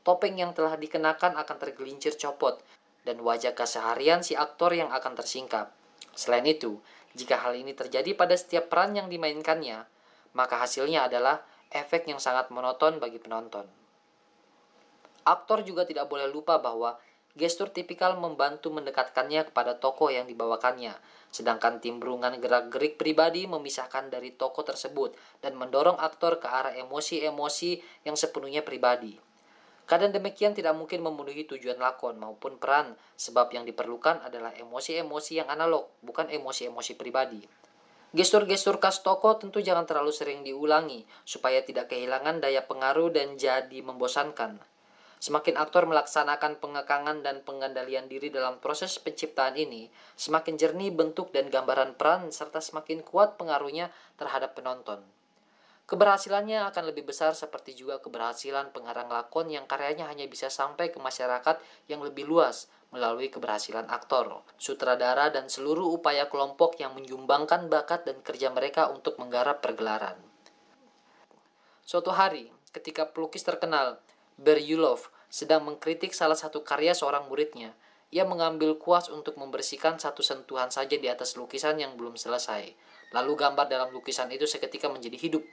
topeng 0.08 0.40
yang 0.40 0.56
telah 0.56 0.80
dikenakan 0.80 1.36
akan 1.36 1.58
tergelincir 1.60 2.16
copot 2.16 2.56
dan 3.04 3.20
wajah 3.20 3.52
keseharian 3.52 4.24
si 4.24 4.32
aktor 4.40 4.72
yang 4.72 4.96
akan 4.96 5.20
tersingkap. 5.20 5.76
Selain 6.16 6.48
itu, 6.48 6.80
jika 7.14 7.38
hal 7.38 7.54
ini 7.54 7.78
terjadi 7.78 8.18
pada 8.18 8.34
setiap 8.34 8.74
peran 8.74 8.98
yang 8.98 9.06
dimainkannya, 9.06 9.86
maka 10.34 10.58
hasilnya 10.62 11.06
adalah 11.06 11.46
efek 11.70 12.10
yang 12.10 12.18
sangat 12.18 12.50
monoton 12.50 12.98
bagi 12.98 13.22
penonton. 13.22 13.66
Aktor 15.24 15.64
juga 15.64 15.88
tidak 15.88 16.10
boleh 16.10 16.28
lupa 16.28 16.60
bahwa 16.60 17.00
gestur 17.34 17.74
tipikal 17.74 18.14
membantu 18.20 18.70
mendekatkannya 18.70 19.50
kepada 19.50 19.78
tokoh 19.78 20.14
yang 20.14 20.30
dibawakannya, 20.30 20.94
sedangkan 21.34 21.82
timbrungan 21.82 22.38
gerak-gerik 22.38 23.02
pribadi 23.02 23.50
memisahkan 23.50 24.14
dari 24.14 24.34
tokoh 24.38 24.62
tersebut 24.62 25.18
dan 25.42 25.58
mendorong 25.58 25.98
aktor 25.98 26.38
ke 26.38 26.46
arah 26.46 26.74
emosi-emosi 26.78 27.82
yang 28.06 28.14
sepenuhnya 28.14 28.62
pribadi. 28.62 29.33
Kadang 29.84 30.16
demikian 30.16 30.56
tidak 30.56 30.80
mungkin 30.80 31.04
memenuhi 31.04 31.44
tujuan 31.44 31.76
lakon 31.76 32.16
maupun 32.16 32.56
peran, 32.56 32.96
sebab 33.20 33.52
yang 33.52 33.68
diperlukan 33.68 34.24
adalah 34.24 34.56
emosi-emosi 34.56 35.44
yang 35.44 35.52
analog, 35.52 35.92
bukan 36.00 36.32
emosi-emosi 36.32 36.96
pribadi. 36.96 37.44
Gestur-gestur 38.14 38.80
khas 38.80 39.04
tokoh 39.04 39.36
tentu 39.42 39.60
jangan 39.60 39.84
terlalu 39.84 40.16
sering 40.16 40.46
diulangi, 40.46 41.04
supaya 41.28 41.66
tidak 41.66 41.92
kehilangan 41.92 42.40
daya 42.40 42.64
pengaruh 42.64 43.12
dan 43.12 43.36
jadi 43.36 43.82
membosankan. 43.84 44.62
Semakin 45.24 45.56
aktor 45.56 45.88
melaksanakan 45.88 46.60
pengekangan 46.60 47.24
dan 47.24 47.42
pengendalian 47.48 48.12
diri 48.12 48.28
dalam 48.28 48.60
proses 48.60 49.00
penciptaan 49.00 49.56
ini, 49.56 49.88
semakin 50.20 50.60
jernih 50.60 50.92
bentuk 50.92 51.32
dan 51.32 51.48
gambaran 51.48 51.96
peran 51.96 52.28
serta 52.28 52.60
semakin 52.60 53.02
kuat 53.02 53.40
pengaruhnya 53.40 53.88
terhadap 54.20 54.56
penonton. 54.56 55.00
Keberhasilannya 55.94 56.74
akan 56.74 56.90
lebih 56.90 57.06
besar 57.06 57.38
seperti 57.38 57.78
juga 57.78 58.02
keberhasilan 58.02 58.74
pengarang 58.74 59.14
lakon 59.14 59.54
yang 59.54 59.70
karyanya 59.70 60.10
hanya 60.10 60.26
bisa 60.26 60.50
sampai 60.50 60.90
ke 60.90 60.98
masyarakat 60.98 61.62
yang 61.86 62.02
lebih 62.02 62.26
luas 62.26 62.66
melalui 62.90 63.30
keberhasilan 63.30 63.86
aktor, 63.94 64.42
sutradara, 64.58 65.30
dan 65.30 65.54
seluruh 65.54 65.94
upaya 65.94 66.26
kelompok 66.34 66.82
yang 66.82 66.98
menyumbangkan 66.98 67.70
bakat 67.70 68.10
dan 68.10 68.18
kerja 68.26 68.50
mereka 68.50 68.90
untuk 68.90 69.22
menggarap 69.22 69.62
pergelaran. 69.62 70.18
Suatu 71.86 72.10
hari, 72.10 72.50
ketika 72.74 73.06
pelukis 73.14 73.46
terkenal 73.46 74.02
Beryulov 74.42 75.14
sedang 75.30 75.62
mengkritik 75.62 76.10
salah 76.18 76.38
satu 76.38 76.66
karya 76.66 76.98
seorang 76.98 77.30
muridnya. 77.30 77.78
Ia 78.10 78.26
mengambil 78.26 78.82
kuas 78.82 79.14
untuk 79.14 79.38
membersihkan 79.38 80.02
satu 80.02 80.26
sentuhan 80.26 80.74
saja 80.74 80.98
di 80.98 81.06
atas 81.06 81.38
lukisan 81.38 81.78
yang 81.78 81.98
belum 81.98 82.18
selesai. 82.18 82.74
Lalu 83.14 83.34
gambar 83.38 83.70
dalam 83.70 83.90
lukisan 83.94 84.30
itu 84.34 84.50
seketika 84.50 84.90
menjadi 84.90 85.18
hidup. 85.18 85.46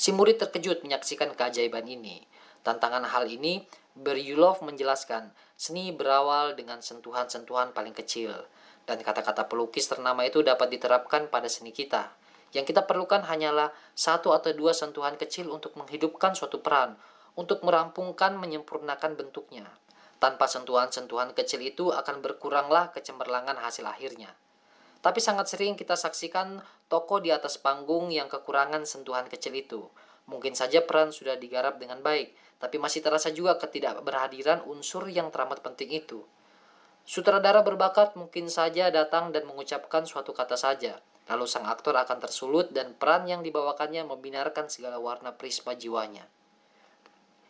Si 0.00 0.16
murid 0.16 0.40
terkejut 0.40 0.80
menyaksikan 0.80 1.36
keajaiban 1.36 1.84
ini. 1.84 2.24
Tantangan 2.64 3.04
hal 3.04 3.28
ini, 3.28 3.68
Beryulov 3.92 4.64
menjelaskan, 4.64 5.28
seni 5.60 5.92
berawal 5.92 6.56
dengan 6.56 6.80
sentuhan-sentuhan 6.80 7.76
paling 7.76 7.92
kecil. 7.92 8.32
Dan 8.88 9.04
kata-kata 9.04 9.44
pelukis 9.44 9.92
ternama 9.92 10.24
itu 10.24 10.40
dapat 10.40 10.72
diterapkan 10.72 11.28
pada 11.28 11.52
seni 11.52 11.68
kita. 11.68 12.16
Yang 12.56 12.72
kita 12.72 12.88
perlukan 12.88 13.28
hanyalah 13.28 13.76
satu 13.92 14.32
atau 14.32 14.56
dua 14.56 14.72
sentuhan 14.72 15.20
kecil 15.20 15.52
untuk 15.52 15.76
menghidupkan 15.76 16.32
suatu 16.32 16.64
peran, 16.64 16.96
untuk 17.36 17.60
merampungkan 17.60 18.40
menyempurnakan 18.40 19.20
bentuknya. 19.20 19.68
Tanpa 20.16 20.48
sentuhan-sentuhan 20.48 21.36
kecil 21.36 21.60
itu 21.60 21.92
akan 21.92 22.24
berkuranglah 22.24 22.88
kecemerlangan 22.96 23.60
hasil 23.60 23.84
akhirnya. 23.84 24.32
Tapi 25.00 25.16
sangat 25.16 25.48
sering 25.48 25.80
kita 25.80 25.96
saksikan 25.96 26.60
toko 26.92 27.24
di 27.24 27.32
atas 27.32 27.56
panggung 27.56 28.12
yang 28.12 28.28
kekurangan 28.28 28.84
sentuhan 28.84 29.24
kecil 29.32 29.56
itu. 29.56 29.88
Mungkin 30.28 30.52
saja 30.52 30.84
peran 30.84 31.10
sudah 31.10 31.40
digarap 31.40 31.80
dengan 31.80 32.04
baik, 32.04 32.36
tapi 32.60 32.76
masih 32.76 33.00
terasa 33.00 33.32
juga 33.32 33.56
ketidakberhadiran 33.56 34.68
unsur 34.68 35.08
yang 35.08 35.32
teramat 35.32 35.64
penting 35.64 35.90
itu. 35.96 36.22
Sutradara 37.08 37.64
berbakat 37.64 38.14
mungkin 38.14 38.52
saja 38.52 38.92
datang 38.92 39.32
dan 39.32 39.48
mengucapkan 39.48 40.04
suatu 40.04 40.36
kata 40.36 40.60
saja, 40.60 41.00
lalu 41.32 41.48
sang 41.48 41.64
aktor 41.64 41.96
akan 41.96 42.20
tersulut 42.20 42.68
dan 42.70 42.92
peran 42.92 43.24
yang 43.24 43.40
dibawakannya 43.40 44.04
membinarkan 44.04 44.68
segala 44.68 45.00
warna 45.00 45.32
prisma 45.32 45.72
jiwanya. 45.72 46.28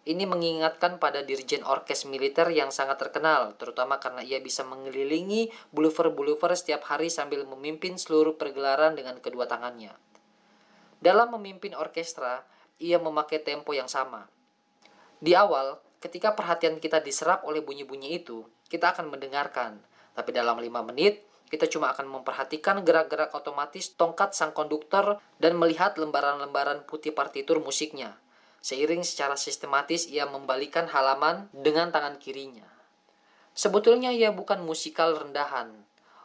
Ini 0.00 0.24
mengingatkan 0.24 0.96
pada 0.96 1.20
dirjen 1.20 1.60
orkes 1.60 2.08
militer 2.08 2.48
yang 2.48 2.72
sangat 2.72 2.96
terkenal, 2.96 3.52
terutama 3.60 4.00
karena 4.00 4.24
ia 4.24 4.40
bisa 4.40 4.64
mengelilingi 4.64 5.52
buluver-buluver 5.76 6.56
setiap 6.56 6.88
hari 6.88 7.12
sambil 7.12 7.44
memimpin 7.44 8.00
seluruh 8.00 8.40
pergelaran 8.40 8.96
dengan 8.96 9.20
kedua 9.20 9.44
tangannya. 9.44 9.92
Dalam 11.04 11.36
memimpin 11.36 11.76
orkestra, 11.76 12.48
ia 12.80 12.96
memakai 12.96 13.44
tempo 13.44 13.76
yang 13.76 13.92
sama. 13.92 14.24
Di 15.20 15.36
awal, 15.36 15.76
ketika 16.00 16.32
perhatian 16.32 16.80
kita 16.80 17.04
diserap 17.04 17.44
oleh 17.44 17.60
bunyi-bunyi 17.60 18.24
itu, 18.24 18.48
kita 18.72 18.96
akan 18.96 19.12
mendengarkan. 19.12 19.84
Tapi 20.16 20.32
dalam 20.32 20.56
lima 20.64 20.80
menit, 20.80 21.20
kita 21.52 21.68
cuma 21.68 21.92
akan 21.92 22.08
memperhatikan 22.08 22.80
gerak-gerak 22.88 23.36
otomatis 23.36 23.92
tongkat 24.00 24.32
sang 24.32 24.56
konduktor 24.56 25.20
dan 25.36 25.60
melihat 25.60 25.92
lembaran-lembaran 26.00 26.88
putih 26.88 27.12
partitur 27.12 27.60
musiknya. 27.60 28.16
Seiring 28.60 29.00
secara 29.00 29.40
sistematis 29.40 30.04
ia 30.04 30.28
membalikan 30.28 30.84
halaman 30.84 31.48
dengan 31.56 31.88
tangan 31.88 32.20
kirinya. 32.20 32.68
Sebetulnya 33.56 34.12
ia 34.12 34.28
bukan 34.32 34.60
musikal 34.60 35.16
rendahan. 35.16 35.72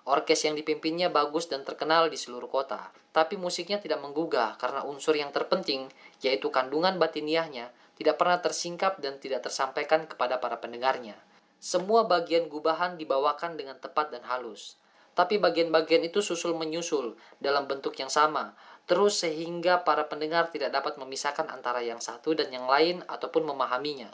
Orkes 0.05 0.45
yang 0.45 0.53
dipimpinnya 0.53 1.09
bagus 1.09 1.49
dan 1.49 1.65
terkenal 1.65 2.13
di 2.13 2.19
seluruh 2.19 2.51
kota, 2.51 2.93
tapi 3.09 3.41
musiknya 3.41 3.81
tidak 3.81 4.03
menggugah 4.05 4.53
karena 4.61 4.85
unsur 4.85 5.17
yang 5.17 5.33
terpenting, 5.33 5.89
yaitu 6.21 6.53
kandungan 6.53 7.01
batiniahnya, 7.01 7.73
tidak 7.97 8.21
pernah 8.21 8.37
tersingkap 8.37 9.01
dan 9.01 9.17
tidak 9.17 9.47
tersampaikan 9.47 10.05
kepada 10.05 10.37
para 10.37 10.61
pendengarnya. 10.61 11.17
Semua 11.57 12.05
bagian 12.05 12.51
gubahan 12.51 12.99
dibawakan 12.99 13.57
dengan 13.57 13.81
tepat 13.81 14.13
dan 14.13 14.21
halus, 14.29 14.77
tapi 15.17 15.39
bagian-bagian 15.39 16.03
itu 16.05 16.19
susul 16.19 16.53
menyusul 16.53 17.15
dalam 17.39 17.65
bentuk 17.65 17.95
yang 17.97 18.11
sama, 18.11 18.53
terus 18.85 19.21
sehingga 19.21 19.81
para 19.81 20.05
pendengar 20.05 20.53
tidak 20.53 20.73
dapat 20.73 21.01
memisahkan 21.01 21.49
antara 21.49 21.81
yang 21.81 21.97
satu 21.97 22.37
dan 22.37 22.53
yang 22.53 22.69
lain 22.69 23.01
ataupun 23.09 23.45
memahaminya. 23.45 24.13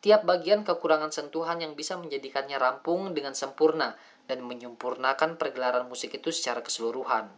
Tiap 0.00 0.24
bagian 0.28 0.64
kekurangan 0.64 1.12
sentuhan 1.12 1.60
yang 1.60 1.72
bisa 1.76 1.96
menjadikannya 1.96 2.56
rampung 2.56 3.12
dengan 3.12 3.32
sempurna 3.32 3.96
dan 4.28 4.44
menyempurnakan 4.44 5.36
pergelaran 5.40 5.88
musik 5.88 6.16
itu 6.16 6.32
secara 6.32 6.60
keseluruhan. 6.60 7.28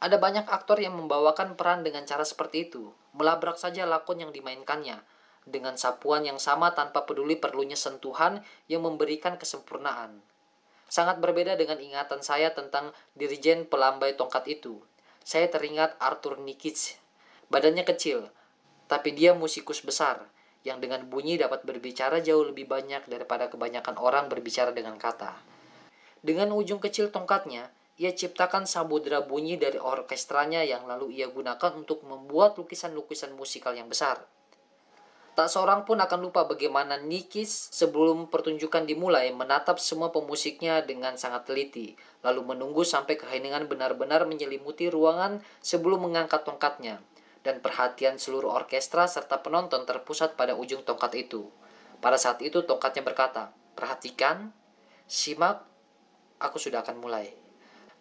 Ada 0.00 0.16
banyak 0.16 0.48
aktor 0.48 0.80
yang 0.80 0.96
membawakan 0.96 1.60
peran 1.60 1.84
dengan 1.84 2.08
cara 2.08 2.24
seperti 2.24 2.72
itu, 2.72 2.88
melabrak 3.12 3.60
saja 3.60 3.84
lakon 3.84 4.24
yang 4.24 4.32
dimainkannya, 4.32 4.96
dengan 5.44 5.76
sapuan 5.76 6.24
yang 6.24 6.40
sama 6.40 6.72
tanpa 6.72 7.04
peduli 7.04 7.36
perlunya 7.36 7.76
sentuhan 7.76 8.40
yang 8.64 8.80
memberikan 8.80 9.36
kesempurnaan. 9.36 10.24
Sangat 10.90 11.22
berbeda 11.22 11.54
dengan 11.54 11.78
ingatan 11.78 12.24
saya 12.24 12.50
tentang 12.50 12.90
dirijen 13.14 13.68
pelambai 13.68 14.18
tongkat 14.18 14.48
itu, 14.50 14.82
saya 15.30 15.46
teringat 15.46 15.94
Arthur 16.02 16.42
Nikic. 16.42 16.98
Badannya 17.54 17.86
kecil, 17.86 18.26
tapi 18.90 19.14
dia 19.14 19.30
musikus 19.30 19.78
besar 19.78 20.26
yang 20.66 20.82
dengan 20.82 21.06
bunyi 21.06 21.38
dapat 21.38 21.62
berbicara 21.62 22.18
jauh 22.18 22.50
lebih 22.50 22.66
banyak 22.66 23.06
daripada 23.06 23.46
kebanyakan 23.46 23.94
orang 23.94 24.26
berbicara 24.26 24.74
dengan 24.74 24.98
kata. 24.98 25.38
Dengan 26.18 26.50
ujung 26.50 26.82
kecil 26.82 27.14
tongkatnya, 27.14 27.70
ia 27.94 28.10
ciptakan 28.10 28.66
samudera 28.66 29.22
bunyi 29.22 29.54
dari 29.54 29.78
orkestranya 29.78 30.66
yang 30.66 30.90
lalu 30.90 31.22
ia 31.22 31.30
gunakan 31.30 31.78
untuk 31.78 32.02
membuat 32.02 32.58
lukisan-lukisan 32.58 33.30
musikal 33.38 33.70
yang 33.70 33.86
besar. 33.86 34.26
Tak 35.30 35.46
seorang 35.46 35.86
pun 35.86 35.96
akan 36.02 36.26
lupa 36.26 36.44
bagaimana 36.44 36.98
Nikis 36.98 37.70
sebelum 37.70 38.28
pertunjukan 38.28 38.84
dimulai 38.84 39.30
menatap 39.30 39.78
semua 39.78 40.10
pemusiknya 40.10 40.82
dengan 40.82 41.14
sangat 41.14 41.46
teliti, 41.48 41.94
lalu 42.20 42.52
menunggu 42.52 42.82
sampai 42.82 43.14
keheningan 43.14 43.70
benar-benar 43.70 44.26
menyelimuti 44.26 44.90
ruangan 44.90 45.38
sebelum 45.62 46.10
mengangkat 46.10 46.42
tongkatnya, 46.42 46.98
dan 47.46 47.62
perhatian 47.62 48.18
seluruh 48.18 48.52
orkestra 48.52 49.06
serta 49.06 49.40
penonton 49.40 49.86
terpusat 49.86 50.34
pada 50.34 50.58
ujung 50.58 50.82
tongkat 50.82 51.14
itu. 51.16 51.48
Pada 52.02 52.18
saat 52.18 52.42
itu 52.42 52.66
tongkatnya 52.66 53.06
berkata, 53.06 53.54
perhatikan, 53.78 54.50
simak, 55.06 55.62
aku 56.42 56.58
sudah 56.58 56.82
akan 56.82 56.98
mulai. 56.98 57.32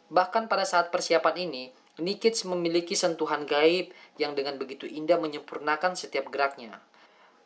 Bahkan 0.09 0.50
pada 0.50 0.65
saat 0.65 0.89
persiapan 0.89 1.45
ini, 1.45 1.63
Nikits 2.00 2.48
memiliki 2.48 2.95
sentuhan 2.95 3.43
gaib 3.43 3.91
yang 4.15 4.31
dengan 4.33 4.55
begitu 4.55 4.88
indah 4.88 5.19
menyempurnakan 5.19 6.00
setiap 6.00 6.31
geraknya. 6.31 6.79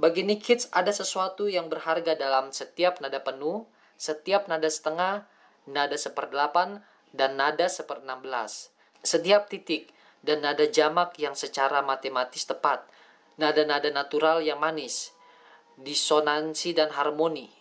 Bagi 0.02 0.26
Nikits 0.26 0.74
ada 0.74 0.90
sesuatu 0.90 1.46
yang 1.46 1.70
berharga 1.70 2.18
dalam 2.18 2.50
setiap 2.50 2.98
nada 2.98 3.22
penuh, 3.22 3.70
setiap 3.94 4.50
nada 4.50 4.66
setengah, 4.66 5.30
nada 5.70 5.96
seperdelapan, 5.96 6.82
dan 7.14 7.38
nada 7.38 7.70
seperenam 7.70 8.26
belas. 8.26 8.74
Setiap 9.06 9.48
titik 9.48 9.94
dan 10.26 10.42
nada 10.42 10.66
jamak 10.66 11.14
yang 11.22 11.38
secara 11.38 11.86
matematis 11.86 12.48
tepat, 12.50 12.82
nada-nada 13.38 13.94
natural 13.94 14.42
yang 14.42 14.58
manis, 14.58 15.14
disonansi 15.78 16.74
dan 16.74 16.90
harmoni. 16.90 17.52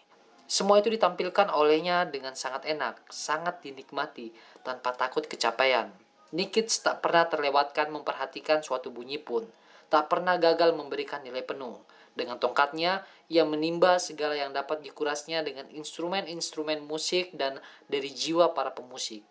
Semua 0.49 0.81
itu 0.81 0.93
ditampilkan 0.93 1.49
olehnya 1.53 2.05
dengan 2.09 2.37
sangat 2.37 2.69
enak, 2.69 3.09
sangat 3.09 3.61
dinikmati, 3.65 4.33
tanpa 4.65 4.93
takut 4.97 5.25
kecapaian. 5.25 5.89
Nikits 6.33 6.81
tak 6.81 7.05
pernah 7.05 7.29
terlewatkan 7.29 7.93
memperhatikan 7.93 8.65
suatu 8.65 8.89
bunyi 8.89 9.21
pun, 9.21 9.45
tak 9.93 10.09
pernah 10.09 10.41
gagal 10.41 10.73
memberikan 10.73 11.21
nilai 11.21 11.45
penuh. 11.45 11.77
Dengan 12.13 12.37
tongkatnya, 12.37 13.09
ia 13.33 13.45
menimba 13.49 13.97
segala 13.97 14.37
yang 14.37 14.53
dapat 14.53 14.85
dikurasnya 14.85 15.41
dengan 15.41 15.65
instrumen-instrumen 15.73 16.85
musik 16.85 17.33
dan 17.33 17.57
dari 17.89 18.13
jiwa 18.13 18.53
para 18.53 18.77
pemusik. 18.77 19.25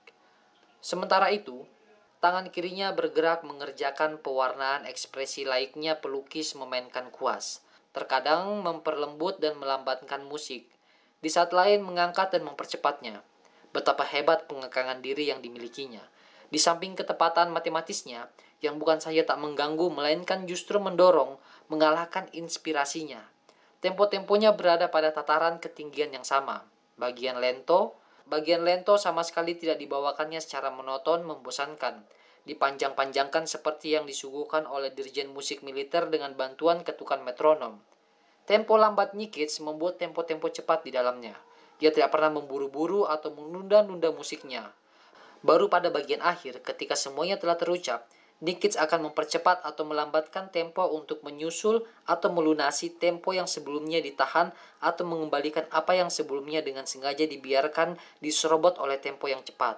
Sementara 0.81 1.29
itu, 1.29 1.61
tangan 2.17 2.49
kirinya 2.49 2.89
bergerak 2.89 3.45
mengerjakan 3.45 4.17
pewarnaan 4.17 4.89
ekspresi 4.89 5.45
laiknya 5.45 6.01
pelukis 6.01 6.57
memainkan 6.57 7.13
kuas. 7.13 7.61
terkadang 7.91 8.63
memperlembut 8.63 9.43
dan 9.43 9.59
melambatkan 9.59 10.23
musik, 10.23 10.63
di 11.19 11.27
saat 11.27 11.51
lain 11.51 11.83
mengangkat 11.83 12.31
dan 12.31 12.47
mempercepatnya. 12.47 13.19
Betapa 13.75 14.03
hebat 14.07 14.47
pengekangan 14.47 15.03
diri 15.03 15.31
yang 15.31 15.43
dimilikinya. 15.43 16.03
Di 16.51 16.59
samping 16.59 16.95
ketepatan 16.95 17.51
matematisnya, 17.51 18.27
yang 18.59 18.75
bukan 18.75 18.99
saja 18.99 19.23
tak 19.23 19.39
mengganggu, 19.39 19.87
melainkan 19.91 20.43
justru 20.43 20.79
mendorong, 20.79 21.39
mengalahkan 21.71 22.27
inspirasinya. 22.35 23.23
Tempo-temponya 23.79 24.51
berada 24.51 24.91
pada 24.91 25.15
tataran 25.15 25.63
ketinggian 25.63 26.11
yang 26.11 26.27
sama. 26.27 26.67
Bagian 26.99 27.39
lento, 27.39 27.95
bagian 28.27 28.67
lento 28.67 28.99
sama 28.99 29.23
sekali 29.23 29.55
tidak 29.55 29.79
dibawakannya 29.79 30.43
secara 30.43 30.67
monoton 30.67 31.23
membosankan. 31.23 32.03
Dipanjang-panjangkan 32.43 33.47
seperti 33.47 33.95
yang 33.95 34.03
disuguhkan 34.03 34.67
oleh 34.67 34.91
dirjen 34.91 35.31
musik 35.31 35.63
militer 35.63 36.11
dengan 36.11 36.35
bantuan 36.35 36.83
ketukan 36.83 37.23
metronom. 37.23 37.79
Tempo 38.43 38.75
lambat 38.75 39.15
Nikits 39.15 39.63
membuat 39.63 39.95
tempo-tempo 39.95 40.51
cepat 40.51 40.83
di 40.83 40.91
dalamnya. 40.91 41.39
Dia 41.79 41.95
tidak 41.95 42.11
pernah 42.11 42.35
memburu-buru 42.35 43.07
atau 43.07 43.31
menunda-nunda 43.31 44.11
musiknya. 44.11 44.75
Baru 45.41 45.71
pada 45.71 45.87
bagian 45.89 46.21
akhir, 46.21 46.61
ketika 46.61 46.93
semuanya 46.93 47.39
telah 47.39 47.57
terucap, 47.57 48.05
Nikits 48.41 48.73
akan 48.73 49.13
mempercepat 49.13 49.61
atau 49.61 49.85
melambatkan 49.85 50.49
tempo 50.49 50.81
untuk 50.89 51.21
menyusul 51.21 51.85
atau 52.09 52.33
melunasi 52.33 52.89
tempo 52.97 53.37
yang 53.37 53.45
sebelumnya 53.45 54.01
ditahan 54.01 54.49
atau 54.81 55.05
mengembalikan 55.05 55.69
apa 55.69 55.93
yang 55.93 56.09
sebelumnya 56.09 56.65
dengan 56.65 56.89
sengaja 56.89 57.29
dibiarkan 57.29 58.01
diserobot 58.17 58.81
oleh 58.81 58.97
tempo 58.97 59.29
yang 59.29 59.45
cepat. 59.45 59.77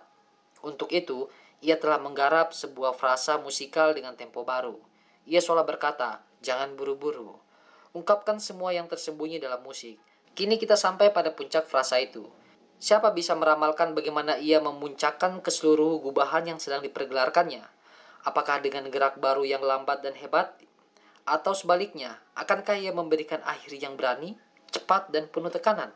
Untuk 0.64 0.96
itu, 0.96 1.28
ia 1.60 1.76
telah 1.76 2.00
menggarap 2.00 2.56
sebuah 2.56 2.96
frasa 2.96 3.36
musikal 3.36 3.92
dengan 3.92 4.16
tempo 4.16 4.48
baru. 4.48 4.80
Ia 5.28 5.44
seolah 5.44 5.68
berkata, 5.68 6.24
jangan 6.40 6.80
buru-buru. 6.80 7.36
Ungkapkan 7.92 8.40
semua 8.40 8.72
yang 8.72 8.88
tersembunyi 8.88 9.44
dalam 9.44 9.60
musik. 9.60 10.00
Kini 10.40 10.56
kita 10.56 10.80
sampai 10.80 11.12
pada 11.12 11.36
puncak 11.36 11.68
frasa 11.68 12.00
itu. 12.00 12.32
Siapa 12.80 13.12
bisa 13.12 13.36
meramalkan 13.36 13.92
bagaimana 13.92 14.40
ia 14.40 14.64
memuncakkan 14.64 15.44
ke 15.44 15.52
seluruh 15.52 16.00
gubahan 16.00 16.48
yang 16.48 16.60
sedang 16.64 16.80
dipergelarkannya? 16.80 17.83
Apakah 18.24 18.64
dengan 18.64 18.88
gerak 18.88 19.20
baru 19.20 19.44
yang 19.44 19.64
lambat 19.64 20.04
dan 20.04 20.16
hebat? 20.16 20.56
Atau 21.24 21.56
sebaliknya, 21.56 22.20
akankah 22.36 22.76
ia 22.80 22.96
memberikan 22.96 23.40
akhir 23.44 23.76
yang 23.80 24.00
berani, 24.00 24.36
cepat, 24.72 25.12
dan 25.12 25.28
penuh 25.28 25.52
tekanan? 25.52 25.92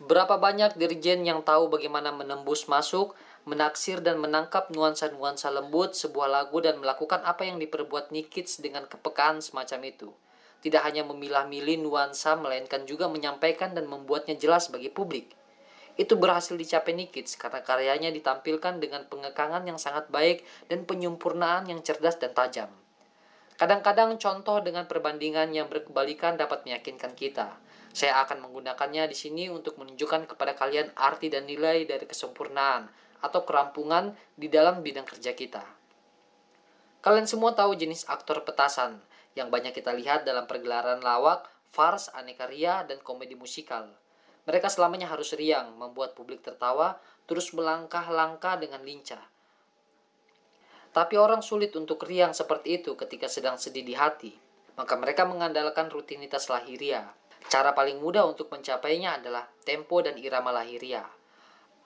Berapa 0.00 0.40
banyak 0.40 0.76
dirjen 0.80 1.24
yang 1.24 1.44
tahu 1.44 1.68
bagaimana 1.68 2.12
menembus 2.12 2.68
masuk, 2.68 3.16
menaksir 3.44 4.00
dan 4.00 4.20
menangkap 4.20 4.70
nuansa-nuansa 4.72 5.52
lembut 5.52 5.96
sebuah 5.96 6.28
lagu 6.28 6.60
dan 6.60 6.80
melakukan 6.80 7.20
apa 7.24 7.48
yang 7.48 7.56
diperbuat 7.58 8.12
Nikits 8.14 8.60
dengan 8.60 8.86
kepekaan 8.86 9.40
semacam 9.42 9.80
itu 9.88 10.10
tidak 10.58 10.82
hanya 10.90 11.06
memilah-milih 11.06 11.78
nuansa, 11.78 12.34
melainkan 12.34 12.82
juga 12.82 13.06
menyampaikan 13.06 13.78
dan 13.78 13.86
membuatnya 13.86 14.34
jelas 14.34 14.66
bagi 14.66 14.90
publik. 14.90 15.37
Itu 15.98 16.14
berhasil 16.14 16.54
dicapai 16.54 16.94
Nikits 16.94 17.34
karena 17.34 17.58
karyanya 17.66 18.14
ditampilkan 18.14 18.78
dengan 18.78 19.02
pengekangan 19.10 19.66
yang 19.66 19.82
sangat 19.82 20.06
baik 20.14 20.46
dan 20.70 20.86
penyempurnaan 20.86 21.66
yang 21.66 21.82
cerdas 21.82 22.22
dan 22.22 22.30
tajam. 22.30 22.70
Kadang-kadang 23.58 24.14
contoh 24.22 24.62
dengan 24.62 24.86
perbandingan 24.86 25.50
yang 25.50 25.66
berkebalikan 25.66 26.38
dapat 26.38 26.62
meyakinkan 26.62 27.18
kita. 27.18 27.58
Saya 27.90 28.22
akan 28.22 28.46
menggunakannya 28.46 29.10
di 29.10 29.16
sini 29.18 29.50
untuk 29.50 29.74
menunjukkan 29.82 30.30
kepada 30.30 30.54
kalian 30.54 30.94
arti 30.94 31.26
dan 31.26 31.50
nilai 31.50 31.82
dari 31.82 32.06
kesempurnaan 32.06 32.86
atau 33.18 33.42
kerampungan 33.42 34.14
di 34.38 34.46
dalam 34.46 34.86
bidang 34.86 35.02
kerja 35.02 35.34
kita. 35.34 35.66
Kalian 37.02 37.26
semua 37.26 37.58
tahu 37.58 37.74
jenis 37.74 38.06
aktor 38.06 38.46
petasan, 38.46 39.02
yang 39.34 39.50
banyak 39.50 39.74
kita 39.74 39.90
lihat 39.90 40.22
dalam 40.22 40.46
pergelaran 40.46 41.02
lawak, 41.02 41.50
fars, 41.74 42.06
aneka 42.14 42.46
ria, 42.46 42.86
dan 42.86 43.02
komedi 43.02 43.34
musikal. 43.34 43.90
Mereka 44.48 44.72
selamanya 44.72 45.12
harus 45.12 45.36
riang, 45.36 45.76
membuat 45.76 46.16
publik 46.16 46.40
tertawa, 46.40 46.96
terus 47.28 47.52
melangkah-langkah 47.52 48.56
dengan 48.56 48.80
lincah. 48.80 49.20
Tapi 50.88 51.20
orang 51.20 51.44
sulit 51.44 51.76
untuk 51.76 52.00
riang 52.08 52.32
seperti 52.32 52.80
itu 52.80 52.96
ketika 52.96 53.28
sedang 53.28 53.60
sedih 53.60 53.84
di 53.84 53.92
hati. 53.92 54.32
Maka 54.80 54.96
mereka 54.96 55.28
mengandalkan 55.28 55.92
rutinitas 55.92 56.48
lahiria. 56.48 57.12
Cara 57.52 57.76
paling 57.76 58.00
mudah 58.00 58.24
untuk 58.24 58.48
mencapainya 58.48 59.20
adalah 59.20 59.44
tempo 59.68 60.00
dan 60.00 60.16
irama 60.16 60.48
lahiria. 60.48 61.04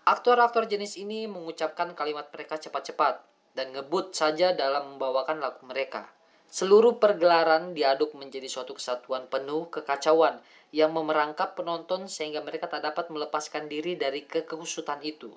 Aktor-aktor 0.07 0.71
jenis 0.71 0.95
ini 0.99 1.27
mengucapkan 1.27 1.99
kalimat 1.99 2.31
mereka 2.31 2.63
cepat-cepat 2.63 3.23
dan 3.59 3.75
ngebut 3.75 4.15
saja 4.15 4.55
dalam 4.55 4.95
membawakan 4.95 5.43
lagu 5.43 5.63
mereka. 5.67 6.11
Seluruh 6.53 7.01
pergelaran 7.01 7.73
diaduk 7.73 8.13
menjadi 8.13 8.45
suatu 8.45 8.77
kesatuan 8.77 9.25
penuh 9.25 9.73
kekacauan 9.73 10.37
yang 10.69 10.93
memerangkap 10.93 11.57
penonton 11.57 12.13
sehingga 12.13 12.45
mereka 12.45 12.69
tak 12.69 12.85
dapat 12.85 13.09
melepaskan 13.09 13.73
diri 13.73 13.97
dari 13.97 14.29
kekusutan 14.29 15.01
itu. 15.01 15.33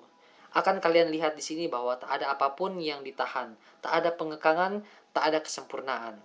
Akan 0.52 0.76
kalian 0.76 1.08
lihat 1.08 1.32
di 1.32 1.40
sini 1.40 1.72
bahwa 1.72 1.96
tak 1.96 2.20
ada 2.20 2.36
apa 2.36 2.52
pun 2.52 2.76
yang 2.76 3.00
ditahan, 3.00 3.56
tak 3.80 3.96
ada 3.96 4.12
pengekangan, 4.12 4.84
tak 5.16 5.24
ada 5.32 5.40
kesempurnaan. 5.40 6.20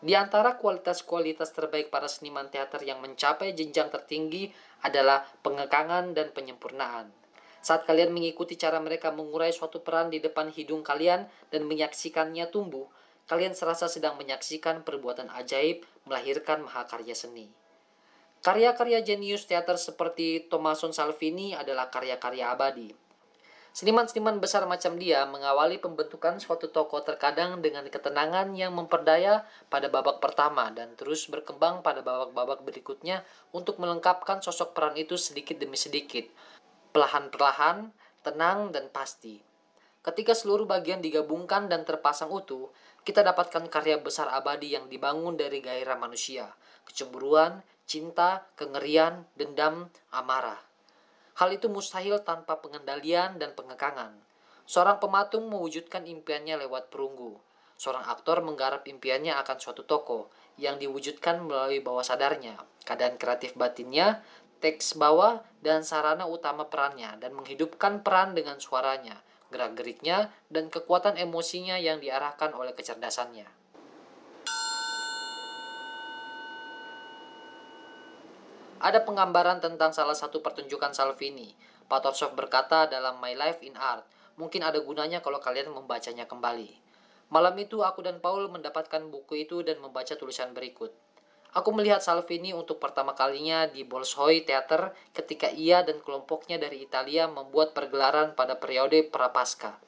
Di 0.00 0.16
antara 0.16 0.56
kualitas-kualitas 0.56 1.52
terbaik 1.52 1.92
para 1.92 2.08
seniman 2.08 2.48
teater 2.48 2.80
yang 2.80 3.04
mencapai 3.04 3.52
jenjang 3.52 3.92
tertinggi 3.92 4.48
adalah 4.80 5.20
pengekangan 5.44 6.16
dan 6.16 6.32
penyempurnaan. 6.32 7.12
Saat 7.60 7.84
kalian 7.84 8.08
mengikuti 8.08 8.56
cara 8.56 8.80
mereka 8.80 9.12
mengurai 9.12 9.52
suatu 9.52 9.84
peran 9.84 10.08
di 10.08 10.20
depan 10.20 10.48
hidung 10.48 10.80
kalian 10.80 11.28
dan 11.52 11.68
menyaksikannya 11.68 12.48
tumbuh, 12.48 12.88
kalian 13.24 13.56
serasa 13.56 13.88
sedang 13.88 14.20
menyaksikan 14.20 14.84
perbuatan 14.84 15.32
ajaib 15.32 15.84
melahirkan 16.04 16.64
mahakarya 16.64 17.16
seni. 17.16 17.48
Karya-karya 18.44 19.00
jenius 19.00 19.48
teater 19.48 19.80
seperti 19.80 20.52
Tommaso 20.52 20.84
Salvini 20.92 21.56
adalah 21.56 21.88
karya-karya 21.88 22.52
abadi. 22.52 22.92
Seniman-seniman 23.74 24.38
besar 24.38 24.68
macam 24.70 24.94
dia 25.00 25.26
mengawali 25.26 25.82
pembentukan 25.82 26.38
suatu 26.38 26.70
tokoh 26.70 27.02
terkadang 27.02 27.58
dengan 27.58 27.82
ketenangan 27.90 28.54
yang 28.54 28.70
memperdaya 28.70 29.42
pada 29.66 29.90
babak 29.90 30.22
pertama 30.22 30.70
dan 30.70 30.94
terus 30.94 31.26
berkembang 31.26 31.82
pada 31.82 31.98
babak-babak 31.98 32.62
berikutnya 32.62 33.26
untuk 33.50 33.82
melengkapkan 33.82 34.38
sosok 34.38 34.78
peran 34.78 34.94
itu 34.94 35.18
sedikit 35.18 35.58
demi 35.58 35.74
sedikit, 35.74 36.22
perlahan-perlahan, 36.94 37.90
tenang 38.22 38.70
dan 38.70 38.86
pasti. 38.94 39.53
Ketika 40.04 40.36
seluruh 40.36 40.68
bagian 40.68 41.00
digabungkan 41.00 41.72
dan 41.72 41.88
terpasang 41.88 42.28
utuh, 42.28 42.68
kita 43.08 43.24
dapatkan 43.24 43.72
karya 43.72 43.96
besar 43.96 44.28
abadi 44.28 44.76
yang 44.76 44.84
dibangun 44.92 45.40
dari 45.40 45.64
gairah 45.64 45.96
manusia, 45.96 46.52
kecemburuan, 46.84 47.64
cinta, 47.88 48.44
kengerian, 48.52 49.24
dendam, 49.32 49.88
amarah. 50.12 50.60
Hal 51.40 51.56
itu 51.56 51.72
mustahil 51.72 52.20
tanpa 52.20 52.60
pengendalian 52.60 53.40
dan 53.40 53.56
pengekangan. 53.56 54.12
Seorang 54.68 55.00
pematung 55.00 55.48
mewujudkan 55.48 56.04
impiannya 56.04 56.60
lewat 56.68 56.92
perunggu. 56.92 57.40
Seorang 57.80 58.04
aktor 58.04 58.44
menggarap 58.44 58.84
impiannya 58.84 59.32
akan 59.40 59.56
suatu 59.56 59.88
toko 59.88 60.28
yang 60.60 60.76
diwujudkan 60.76 61.42
melalui 61.42 61.80
bawah 61.80 62.04
sadarnya, 62.04 62.60
keadaan 62.86 63.16
kreatif 63.16 63.56
batinnya, 63.56 64.22
teks 64.62 65.00
bawah, 65.00 65.42
dan 65.64 65.82
sarana 65.82 66.28
utama 66.28 66.68
perannya, 66.68 67.18
dan 67.18 67.34
menghidupkan 67.34 68.06
peran 68.06 68.32
dengan 68.32 68.62
suaranya, 68.62 69.18
gerak-geriknya, 69.54 70.34
dan 70.50 70.66
kekuatan 70.66 71.14
emosinya 71.14 71.78
yang 71.78 72.02
diarahkan 72.02 72.50
oleh 72.58 72.74
kecerdasannya. 72.74 73.46
Ada 78.84 79.00
penggambaran 79.06 79.62
tentang 79.62 79.94
salah 79.94 80.12
satu 80.12 80.42
pertunjukan 80.42 80.90
Salvini. 80.92 81.54
Patorsov 81.86 82.34
berkata 82.34 82.90
dalam 82.90 83.16
My 83.22 83.32
Life 83.38 83.62
in 83.62 83.78
Art, 83.78 84.04
mungkin 84.34 84.66
ada 84.66 84.82
gunanya 84.82 85.22
kalau 85.22 85.38
kalian 85.38 85.70
membacanya 85.70 86.26
kembali. 86.26 86.68
Malam 87.32 87.54
itu 87.56 87.80
aku 87.80 88.04
dan 88.04 88.20
Paul 88.20 88.50
mendapatkan 88.52 89.08
buku 89.08 89.46
itu 89.48 89.64
dan 89.64 89.80
membaca 89.80 90.12
tulisan 90.18 90.52
berikut. 90.52 90.92
Aku 91.54 91.70
melihat 91.70 92.02
Salvini 92.02 92.50
untuk 92.50 92.82
pertama 92.82 93.14
kalinya 93.14 93.70
di 93.70 93.86
Bolshoi 93.86 94.42
Theater 94.42 94.90
ketika 95.14 95.46
ia 95.54 95.86
dan 95.86 96.02
kelompoknya 96.02 96.58
dari 96.58 96.82
Italia 96.82 97.30
membuat 97.30 97.70
pergelaran 97.78 98.34
pada 98.34 98.58
periode 98.58 99.06
Prapaskah. 99.06 99.78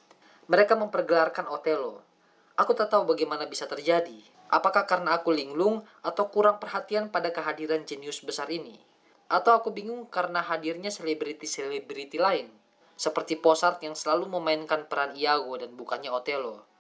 Mereka 0.47 0.79
mempergelarkan 0.79 1.51
Othello. 1.51 2.07
Aku 2.55 2.71
tak 2.79 2.95
tahu 2.95 3.11
bagaimana 3.11 3.51
bisa 3.51 3.67
terjadi. 3.67 4.15
Apakah 4.47 4.87
karena 4.87 5.19
aku 5.19 5.35
linglung 5.35 5.83
atau 6.07 6.31
kurang 6.31 6.63
perhatian 6.63 7.11
pada 7.11 7.35
kehadiran 7.35 7.83
jenius 7.83 8.23
besar 8.23 8.47
ini? 8.47 8.79
Atau 9.27 9.51
aku 9.51 9.75
bingung 9.75 10.07
karena 10.07 10.47
hadirnya 10.47 10.95
selebriti-selebriti 10.95 12.23
lain? 12.23 12.47
Seperti 12.95 13.35
Posart 13.43 13.83
yang 13.83 13.99
selalu 13.99 14.39
memainkan 14.39 14.87
peran 14.87 15.19
Iago 15.19 15.59
dan 15.59 15.75
bukannya 15.75 16.15
Othello. 16.15 16.76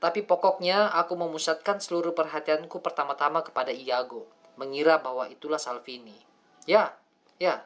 Tapi 0.00 0.24
pokoknya 0.24 0.96
aku 0.96 1.12
memusatkan 1.12 1.76
seluruh 1.76 2.16
perhatianku 2.16 2.80
pertama-tama 2.80 3.44
kepada 3.44 3.68
Iago, 3.68 4.24
mengira 4.56 4.96
bahwa 4.96 5.28
itulah 5.28 5.60
Salvini. 5.60 6.16
Ya, 6.64 6.96
ya, 7.36 7.60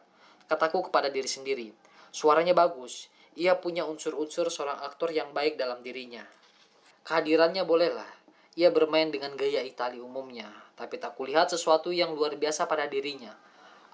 kataku 0.50 0.90
kepada 0.90 1.14
diri 1.14 1.30
sendiri. 1.30 1.70
Suaranya 2.10 2.50
bagus, 2.50 3.06
ia 3.38 3.54
punya 3.58 3.86
unsur-unsur 3.86 4.50
seorang 4.50 4.82
aktor 4.82 5.14
yang 5.14 5.30
baik 5.30 5.54
dalam 5.54 5.78
dirinya. 5.86 6.26
Kehadirannya 7.06 7.62
bolehlah, 7.62 8.10
ia 8.54 8.70
bermain 8.70 9.10
dengan 9.10 9.34
gaya 9.34 9.62
Itali 9.62 9.98
umumnya. 9.98 10.50
tapi 10.74 10.98
tak 10.98 11.14
kulihat 11.14 11.54
sesuatu 11.54 11.94
yang 11.94 12.18
luar 12.18 12.34
biasa 12.34 12.66
pada 12.66 12.90
dirinya. 12.90 13.30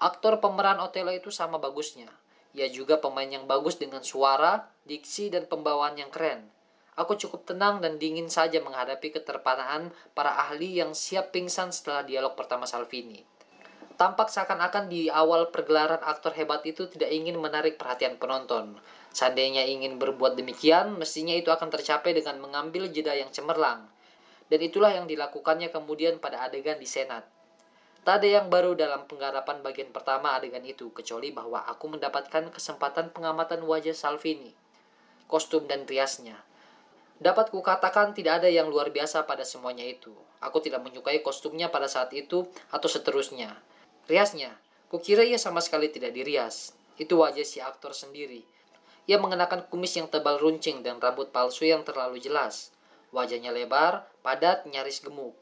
Aktor 0.01 0.41
pemeran 0.41 0.81
Otelo 0.81 1.13
itu 1.13 1.29
sama 1.29 1.61
bagusnya. 1.61 2.09
Ia 2.57 2.65
juga 2.73 2.97
pemain 2.97 3.29
yang 3.29 3.45
bagus 3.45 3.77
dengan 3.77 4.01
suara, 4.01 4.65
diksi, 4.89 5.29
dan 5.29 5.45
pembawaan 5.45 6.01
yang 6.01 6.09
keren. 6.09 6.49
Aku 6.99 7.15
cukup 7.15 7.47
tenang 7.47 7.79
dan 7.79 7.95
dingin 7.95 8.27
saja 8.27 8.59
menghadapi 8.59 9.15
keterpanaan 9.15 9.95
para 10.11 10.35
ahli 10.35 10.83
yang 10.83 10.91
siap 10.91 11.31
pingsan 11.31 11.71
setelah 11.71 12.03
dialog 12.03 12.35
pertama 12.35 12.67
Salvini. 12.67 13.23
Tampak 13.95 14.27
seakan-akan 14.33 14.89
di 14.91 15.07
awal 15.07 15.53
pergelaran 15.53 16.01
aktor 16.03 16.35
hebat 16.35 16.65
itu 16.67 16.89
tidak 16.91 17.13
ingin 17.13 17.37
menarik 17.37 17.79
perhatian 17.79 18.17
penonton. 18.19 18.75
Seandainya 19.13 19.63
ingin 19.63 20.01
berbuat 20.01 20.35
demikian, 20.35 20.97
mestinya 20.97 21.31
itu 21.37 21.47
akan 21.53 21.69
tercapai 21.69 22.11
dengan 22.11 22.41
mengambil 22.41 22.89
jeda 22.91 23.15
yang 23.15 23.29
cemerlang. 23.31 23.87
Dan 24.51 24.59
itulah 24.59 24.91
yang 24.91 25.07
dilakukannya 25.07 25.71
kemudian 25.71 26.19
pada 26.19 26.43
adegan 26.43 26.75
di 26.81 26.89
Senat. 26.89 27.23
Tak 28.01 28.19
ada 28.19 28.41
yang 28.41 28.49
baru 28.49 28.73
dalam 28.73 29.05
penggarapan 29.05 29.61
bagian 29.61 29.93
pertama 29.93 30.33
adegan 30.33 30.65
itu, 30.65 30.89
kecuali 30.91 31.29
bahwa 31.29 31.61
aku 31.69 31.93
mendapatkan 31.93 32.49
kesempatan 32.49 33.13
pengamatan 33.13 33.61
wajah 33.61 33.93
Salvini, 33.93 34.51
kostum 35.29 35.69
dan 35.69 35.85
riasnya. 35.85 36.41
Dapat 37.21 37.53
kukatakan 37.53 38.17
tidak 38.17 38.41
ada 38.41 38.49
yang 38.49 38.65
luar 38.65 38.89
biasa 38.89 39.29
pada 39.29 39.45
semuanya 39.45 39.85
itu. 39.85 40.09
Aku 40.41 40.57
tidak 40.57 40.81
menyukai 40.81 41.21
kostumnya 41.21 41.69
pada 41.69 41.85
saat 41.85 42.09
itu 42.17 42.49
atau 42.73 42.89
seterusnya. 42.89 43.61
Riasnya, 44.09 44.57
kukira 44.89 45.21
ia 45.21 45.37
sama 45.37 45.61
sekali 45.61 45.93
tidak 45.93 46.17
dirias. 46.17 46.73
Itu 46.97 47.21
wajah 47.21 47.45
si 47.45 47.61
aktor 47.61 47.93
sendiri. 47.93 48.41
Ia 49.05 49.21
mengenakan 49.21 49.69
kumis 49.69 49.93
yang 50.01 50.09
tebal 50.09 50.41
runcing 50.41 50.81
dan 50.81 50.97
rambut 50.97 51.29
palsu 51.29 51.69
yang 51.69 51.85
terlalu 51.85 52.17
jelas. 52.17 52.73
Wajahnya 53.13 53.53
lebar, 53.53 54.09
padat, 54.25 54.65
nyaris 54.65 55.05
gemuk. 55.05 55.37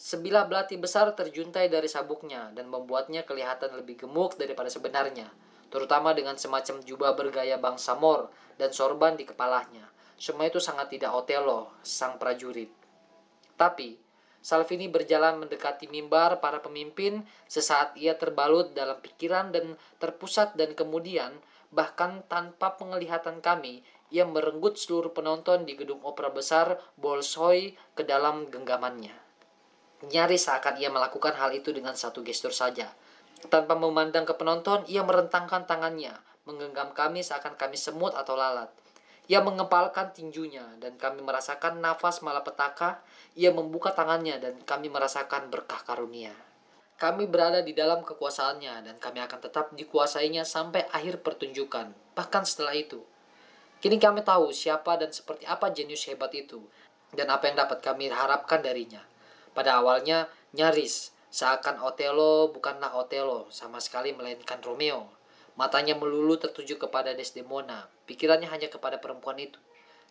Sebilah 0.00 0.48
belati 0.48 0.80
besar 0.80 1.12
terjuntai 1.12 1.68
dari 1.68 1.92
sabuknya 1.92 2.56
dan 2.56 2.72
membuatnya 2.72 3.28
kelihatan 3.28 3.76
lebih 3.76 4.00
gemuk 4.06 4.40
daripada 4.40 4.72
sebenarnya, 4.72 5.28
terutama 5.68 6.16
dengan 6.16 6.40
semacam 6.40 6.80
jubah 6.80 7.12
bergaya 7.18 7.60
bangsa 7.60 7.98
Mor 7.98 8.32
dan 8.56 8.72
sorban 8.72 9.18
di 9.18 9.28
kepalanya. 9.28 9.97
Semua 10.18 10.50
itu 10.50 10.58
sangat 10.58 10.90
tidak 10.90 11.14
Otelo, 11.14 11.70
sang 11.86 12.18
prajurit. 12.18 12.68
Tapi, 13.54 13.96
Salvini 14.38 14.90
berjalan 14.90 15.38
mendekati 15.38 15.86
mimbar 15.90 16.42
para 16.42 16.58
pemimpin 16.62 17.26
sesaat 17.46 17.94
ia 17.98 18.18
terbalut 18.18 18.74
dalam 18.74 18.98
pikiran 18.98 19.50
dan 19.54 19.78
terpusat 19.98 20.54
dan 20.54 20.74
kemudian 20.78 21.34
Bahkan 21.68 22.32
tanpa 22.32 22.80
penglihatan 22.80 23.44
kami, 23.44 23.84
ia 24.08 24.24
merenggut 24.24 24.80
seluruh 24.80 25.12
penonton 25.12 25.68
di 25.68 25.76
gedung 25.76 26.00
opera 26.00 26.32
besar 26.32 26.80
Bolshoi 26.96 27.76
ke 27.92 28.08
dalam 28.08 28.48
genggamannya. 28.48 29.12
Nyaris 30.08 30.48
seakan 30.48 30.80
ia 30.80 30.88
melakukan 30.88 31.36
hal 31.36 31.52
itu 31.52 31.74
dengan 31.74 31.92
satu 31.92 32.24
gestur 32.24 32.54
saja. 32.54 32.88
Tanpa 33.52 33.76
memandang 33.76 34.24
ke 34.24 34.32
penonton, 34.32 34.88
ia 34.88 35.04
merentangkan 35.04 35.68
tangannya, 35.68 36.16
menggenggam 36.48 36.96
kami 36.96 37.20
seakan 37.20 37.54
kami 37.60 37.76
semut 37.76 38.16
atau 38.16 38.32
lalat. 38.32 38.72
Ia 39.28 39.44
mengepalkan 39.44 40.16
tinjunya 40.16 40.64
dan 40.80 40.96
kami 40.96 41.20
merasakan 41.20 41.84
nafas 41.84 42.24
malapetaka. 42.24 43.04
Ia 43.36 43.52
membuka 43.52 43.92
tangannya 43.92 44.40
dan 44.40 44.56
kami 44.64 44.88
merasakan 44.88 45.52
berkah 45.52 45.84
karunia. 45.84 46.32
Kami 46.98 47.30
berada 47.30 47.62
di 47.62 47.76
dalam 47.76 48.02
kekuasaannya 48.02 48.88
dan 48.88 48.96
kami 48.98 49.22
akan 49.22 49.38
tetap 49.38 49.70
dikuasainya 49.76 50.42
sampai 50.42 50.82
akhir 50.90 51.22
pertunjukan, 51.22 51.94
bahkan 52.18 52.42
setelah 52.42 52.74
itu. 52.74 53.04
Kini 53.78 54.02
kami 54.02 54.26
tahu 54.26 54.50
siapa 54.50 54.98
dan 54.98 55.14
seperti 55.14 55.46
apa 55.46 55.70
jenius 55.70 56.10
hebat 56.10 56.34
itu, 56.34 56.58
dan 57.14 57.30
apa 57.30 57.46
yang 57.46 57.62
dapat 57.62 57.78
kami 57.78 58.10
harapkan 58.10 58.58
darinya. 58.58 58.98
Pada 59.54 59.78
awalnya, 59.78 60.26
nyaris, 60.58 61.14
seakan 61.30 61.78
Otelo 61.86 62.50
bukanlah 62.50 62.90
Otelo, 62.98 63.46
sama 63.54 63.78
sekali 63.78 64.10
melainkan 64.10 64.58
Romeo. 64.58 65.17
Matanya 65.58 65.98
melulu 65.98 66.38
tertuju 66.38 66.78
kepada 66.78 67.18
Desdemona, 67.18 67.90
pikirannya 68.06 68.46
hanya 68.46 68.70
kepada 68.70 69.02
perempuan 69.02 69.42
itu. 69.42 69.58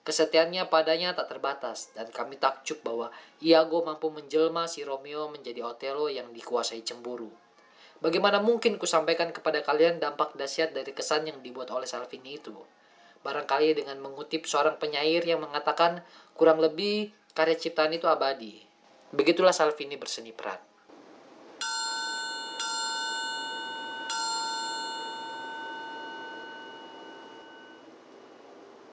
Kesetiaannya 0.03 0.67
padanya 0.67 1.15
tak 1.15 1.31
terbatas, 1.31 1.95
dan 1.95 2.11
kami 2.11 2.35
takjub 2.35 2.83
bahwa 2.83 3.07
Iago 3.39 3.79
mampu 3.87 4.11
menjelma 4.11 4.67
si 4.67 4.83
Romeo 4.83 5.31
menjadi 5.31 5.63
Otelo 5.63 6.11
yang 6.11 6.35
dikuasai 6.35 6.83
cemburu. 6.83 7.31
Bagaimana 8.03 8.43
mungkin 8.43 8.75
kusampaikan 8.75 9.31
kepada 9.31 9.63
kalian 9.63 10.03
dampak 10.03 10.35
dahsyat 10.35 10.75
dari 10.75 10.91
kesan 10.91 11.31
yang 11.31 11.39
dibuat 11.39 11.71
oleh 11.71 11.87
Salvini 11.87 12.37
itu? 12.37 12.53
Barangkali 13.23 13.71
dengan 13.71 14.03
mengutip 14.03 14.45
seorang 14.45 14.75
penyair 14.75 15.23
yang 15.23 15.41
mengatakan 15.41 16.03
kurang 16.35 16.59
lebih 16.59 17.15
karya 17.31 17.55
ciptaan 17.55 17.95
itu 17.95 18.05
abadi. 18.05 18.61
Begitulah 19.15 19.55
Salvini 19.55 19.95
berseni 19.95 20.35
peran. 20.35 20.59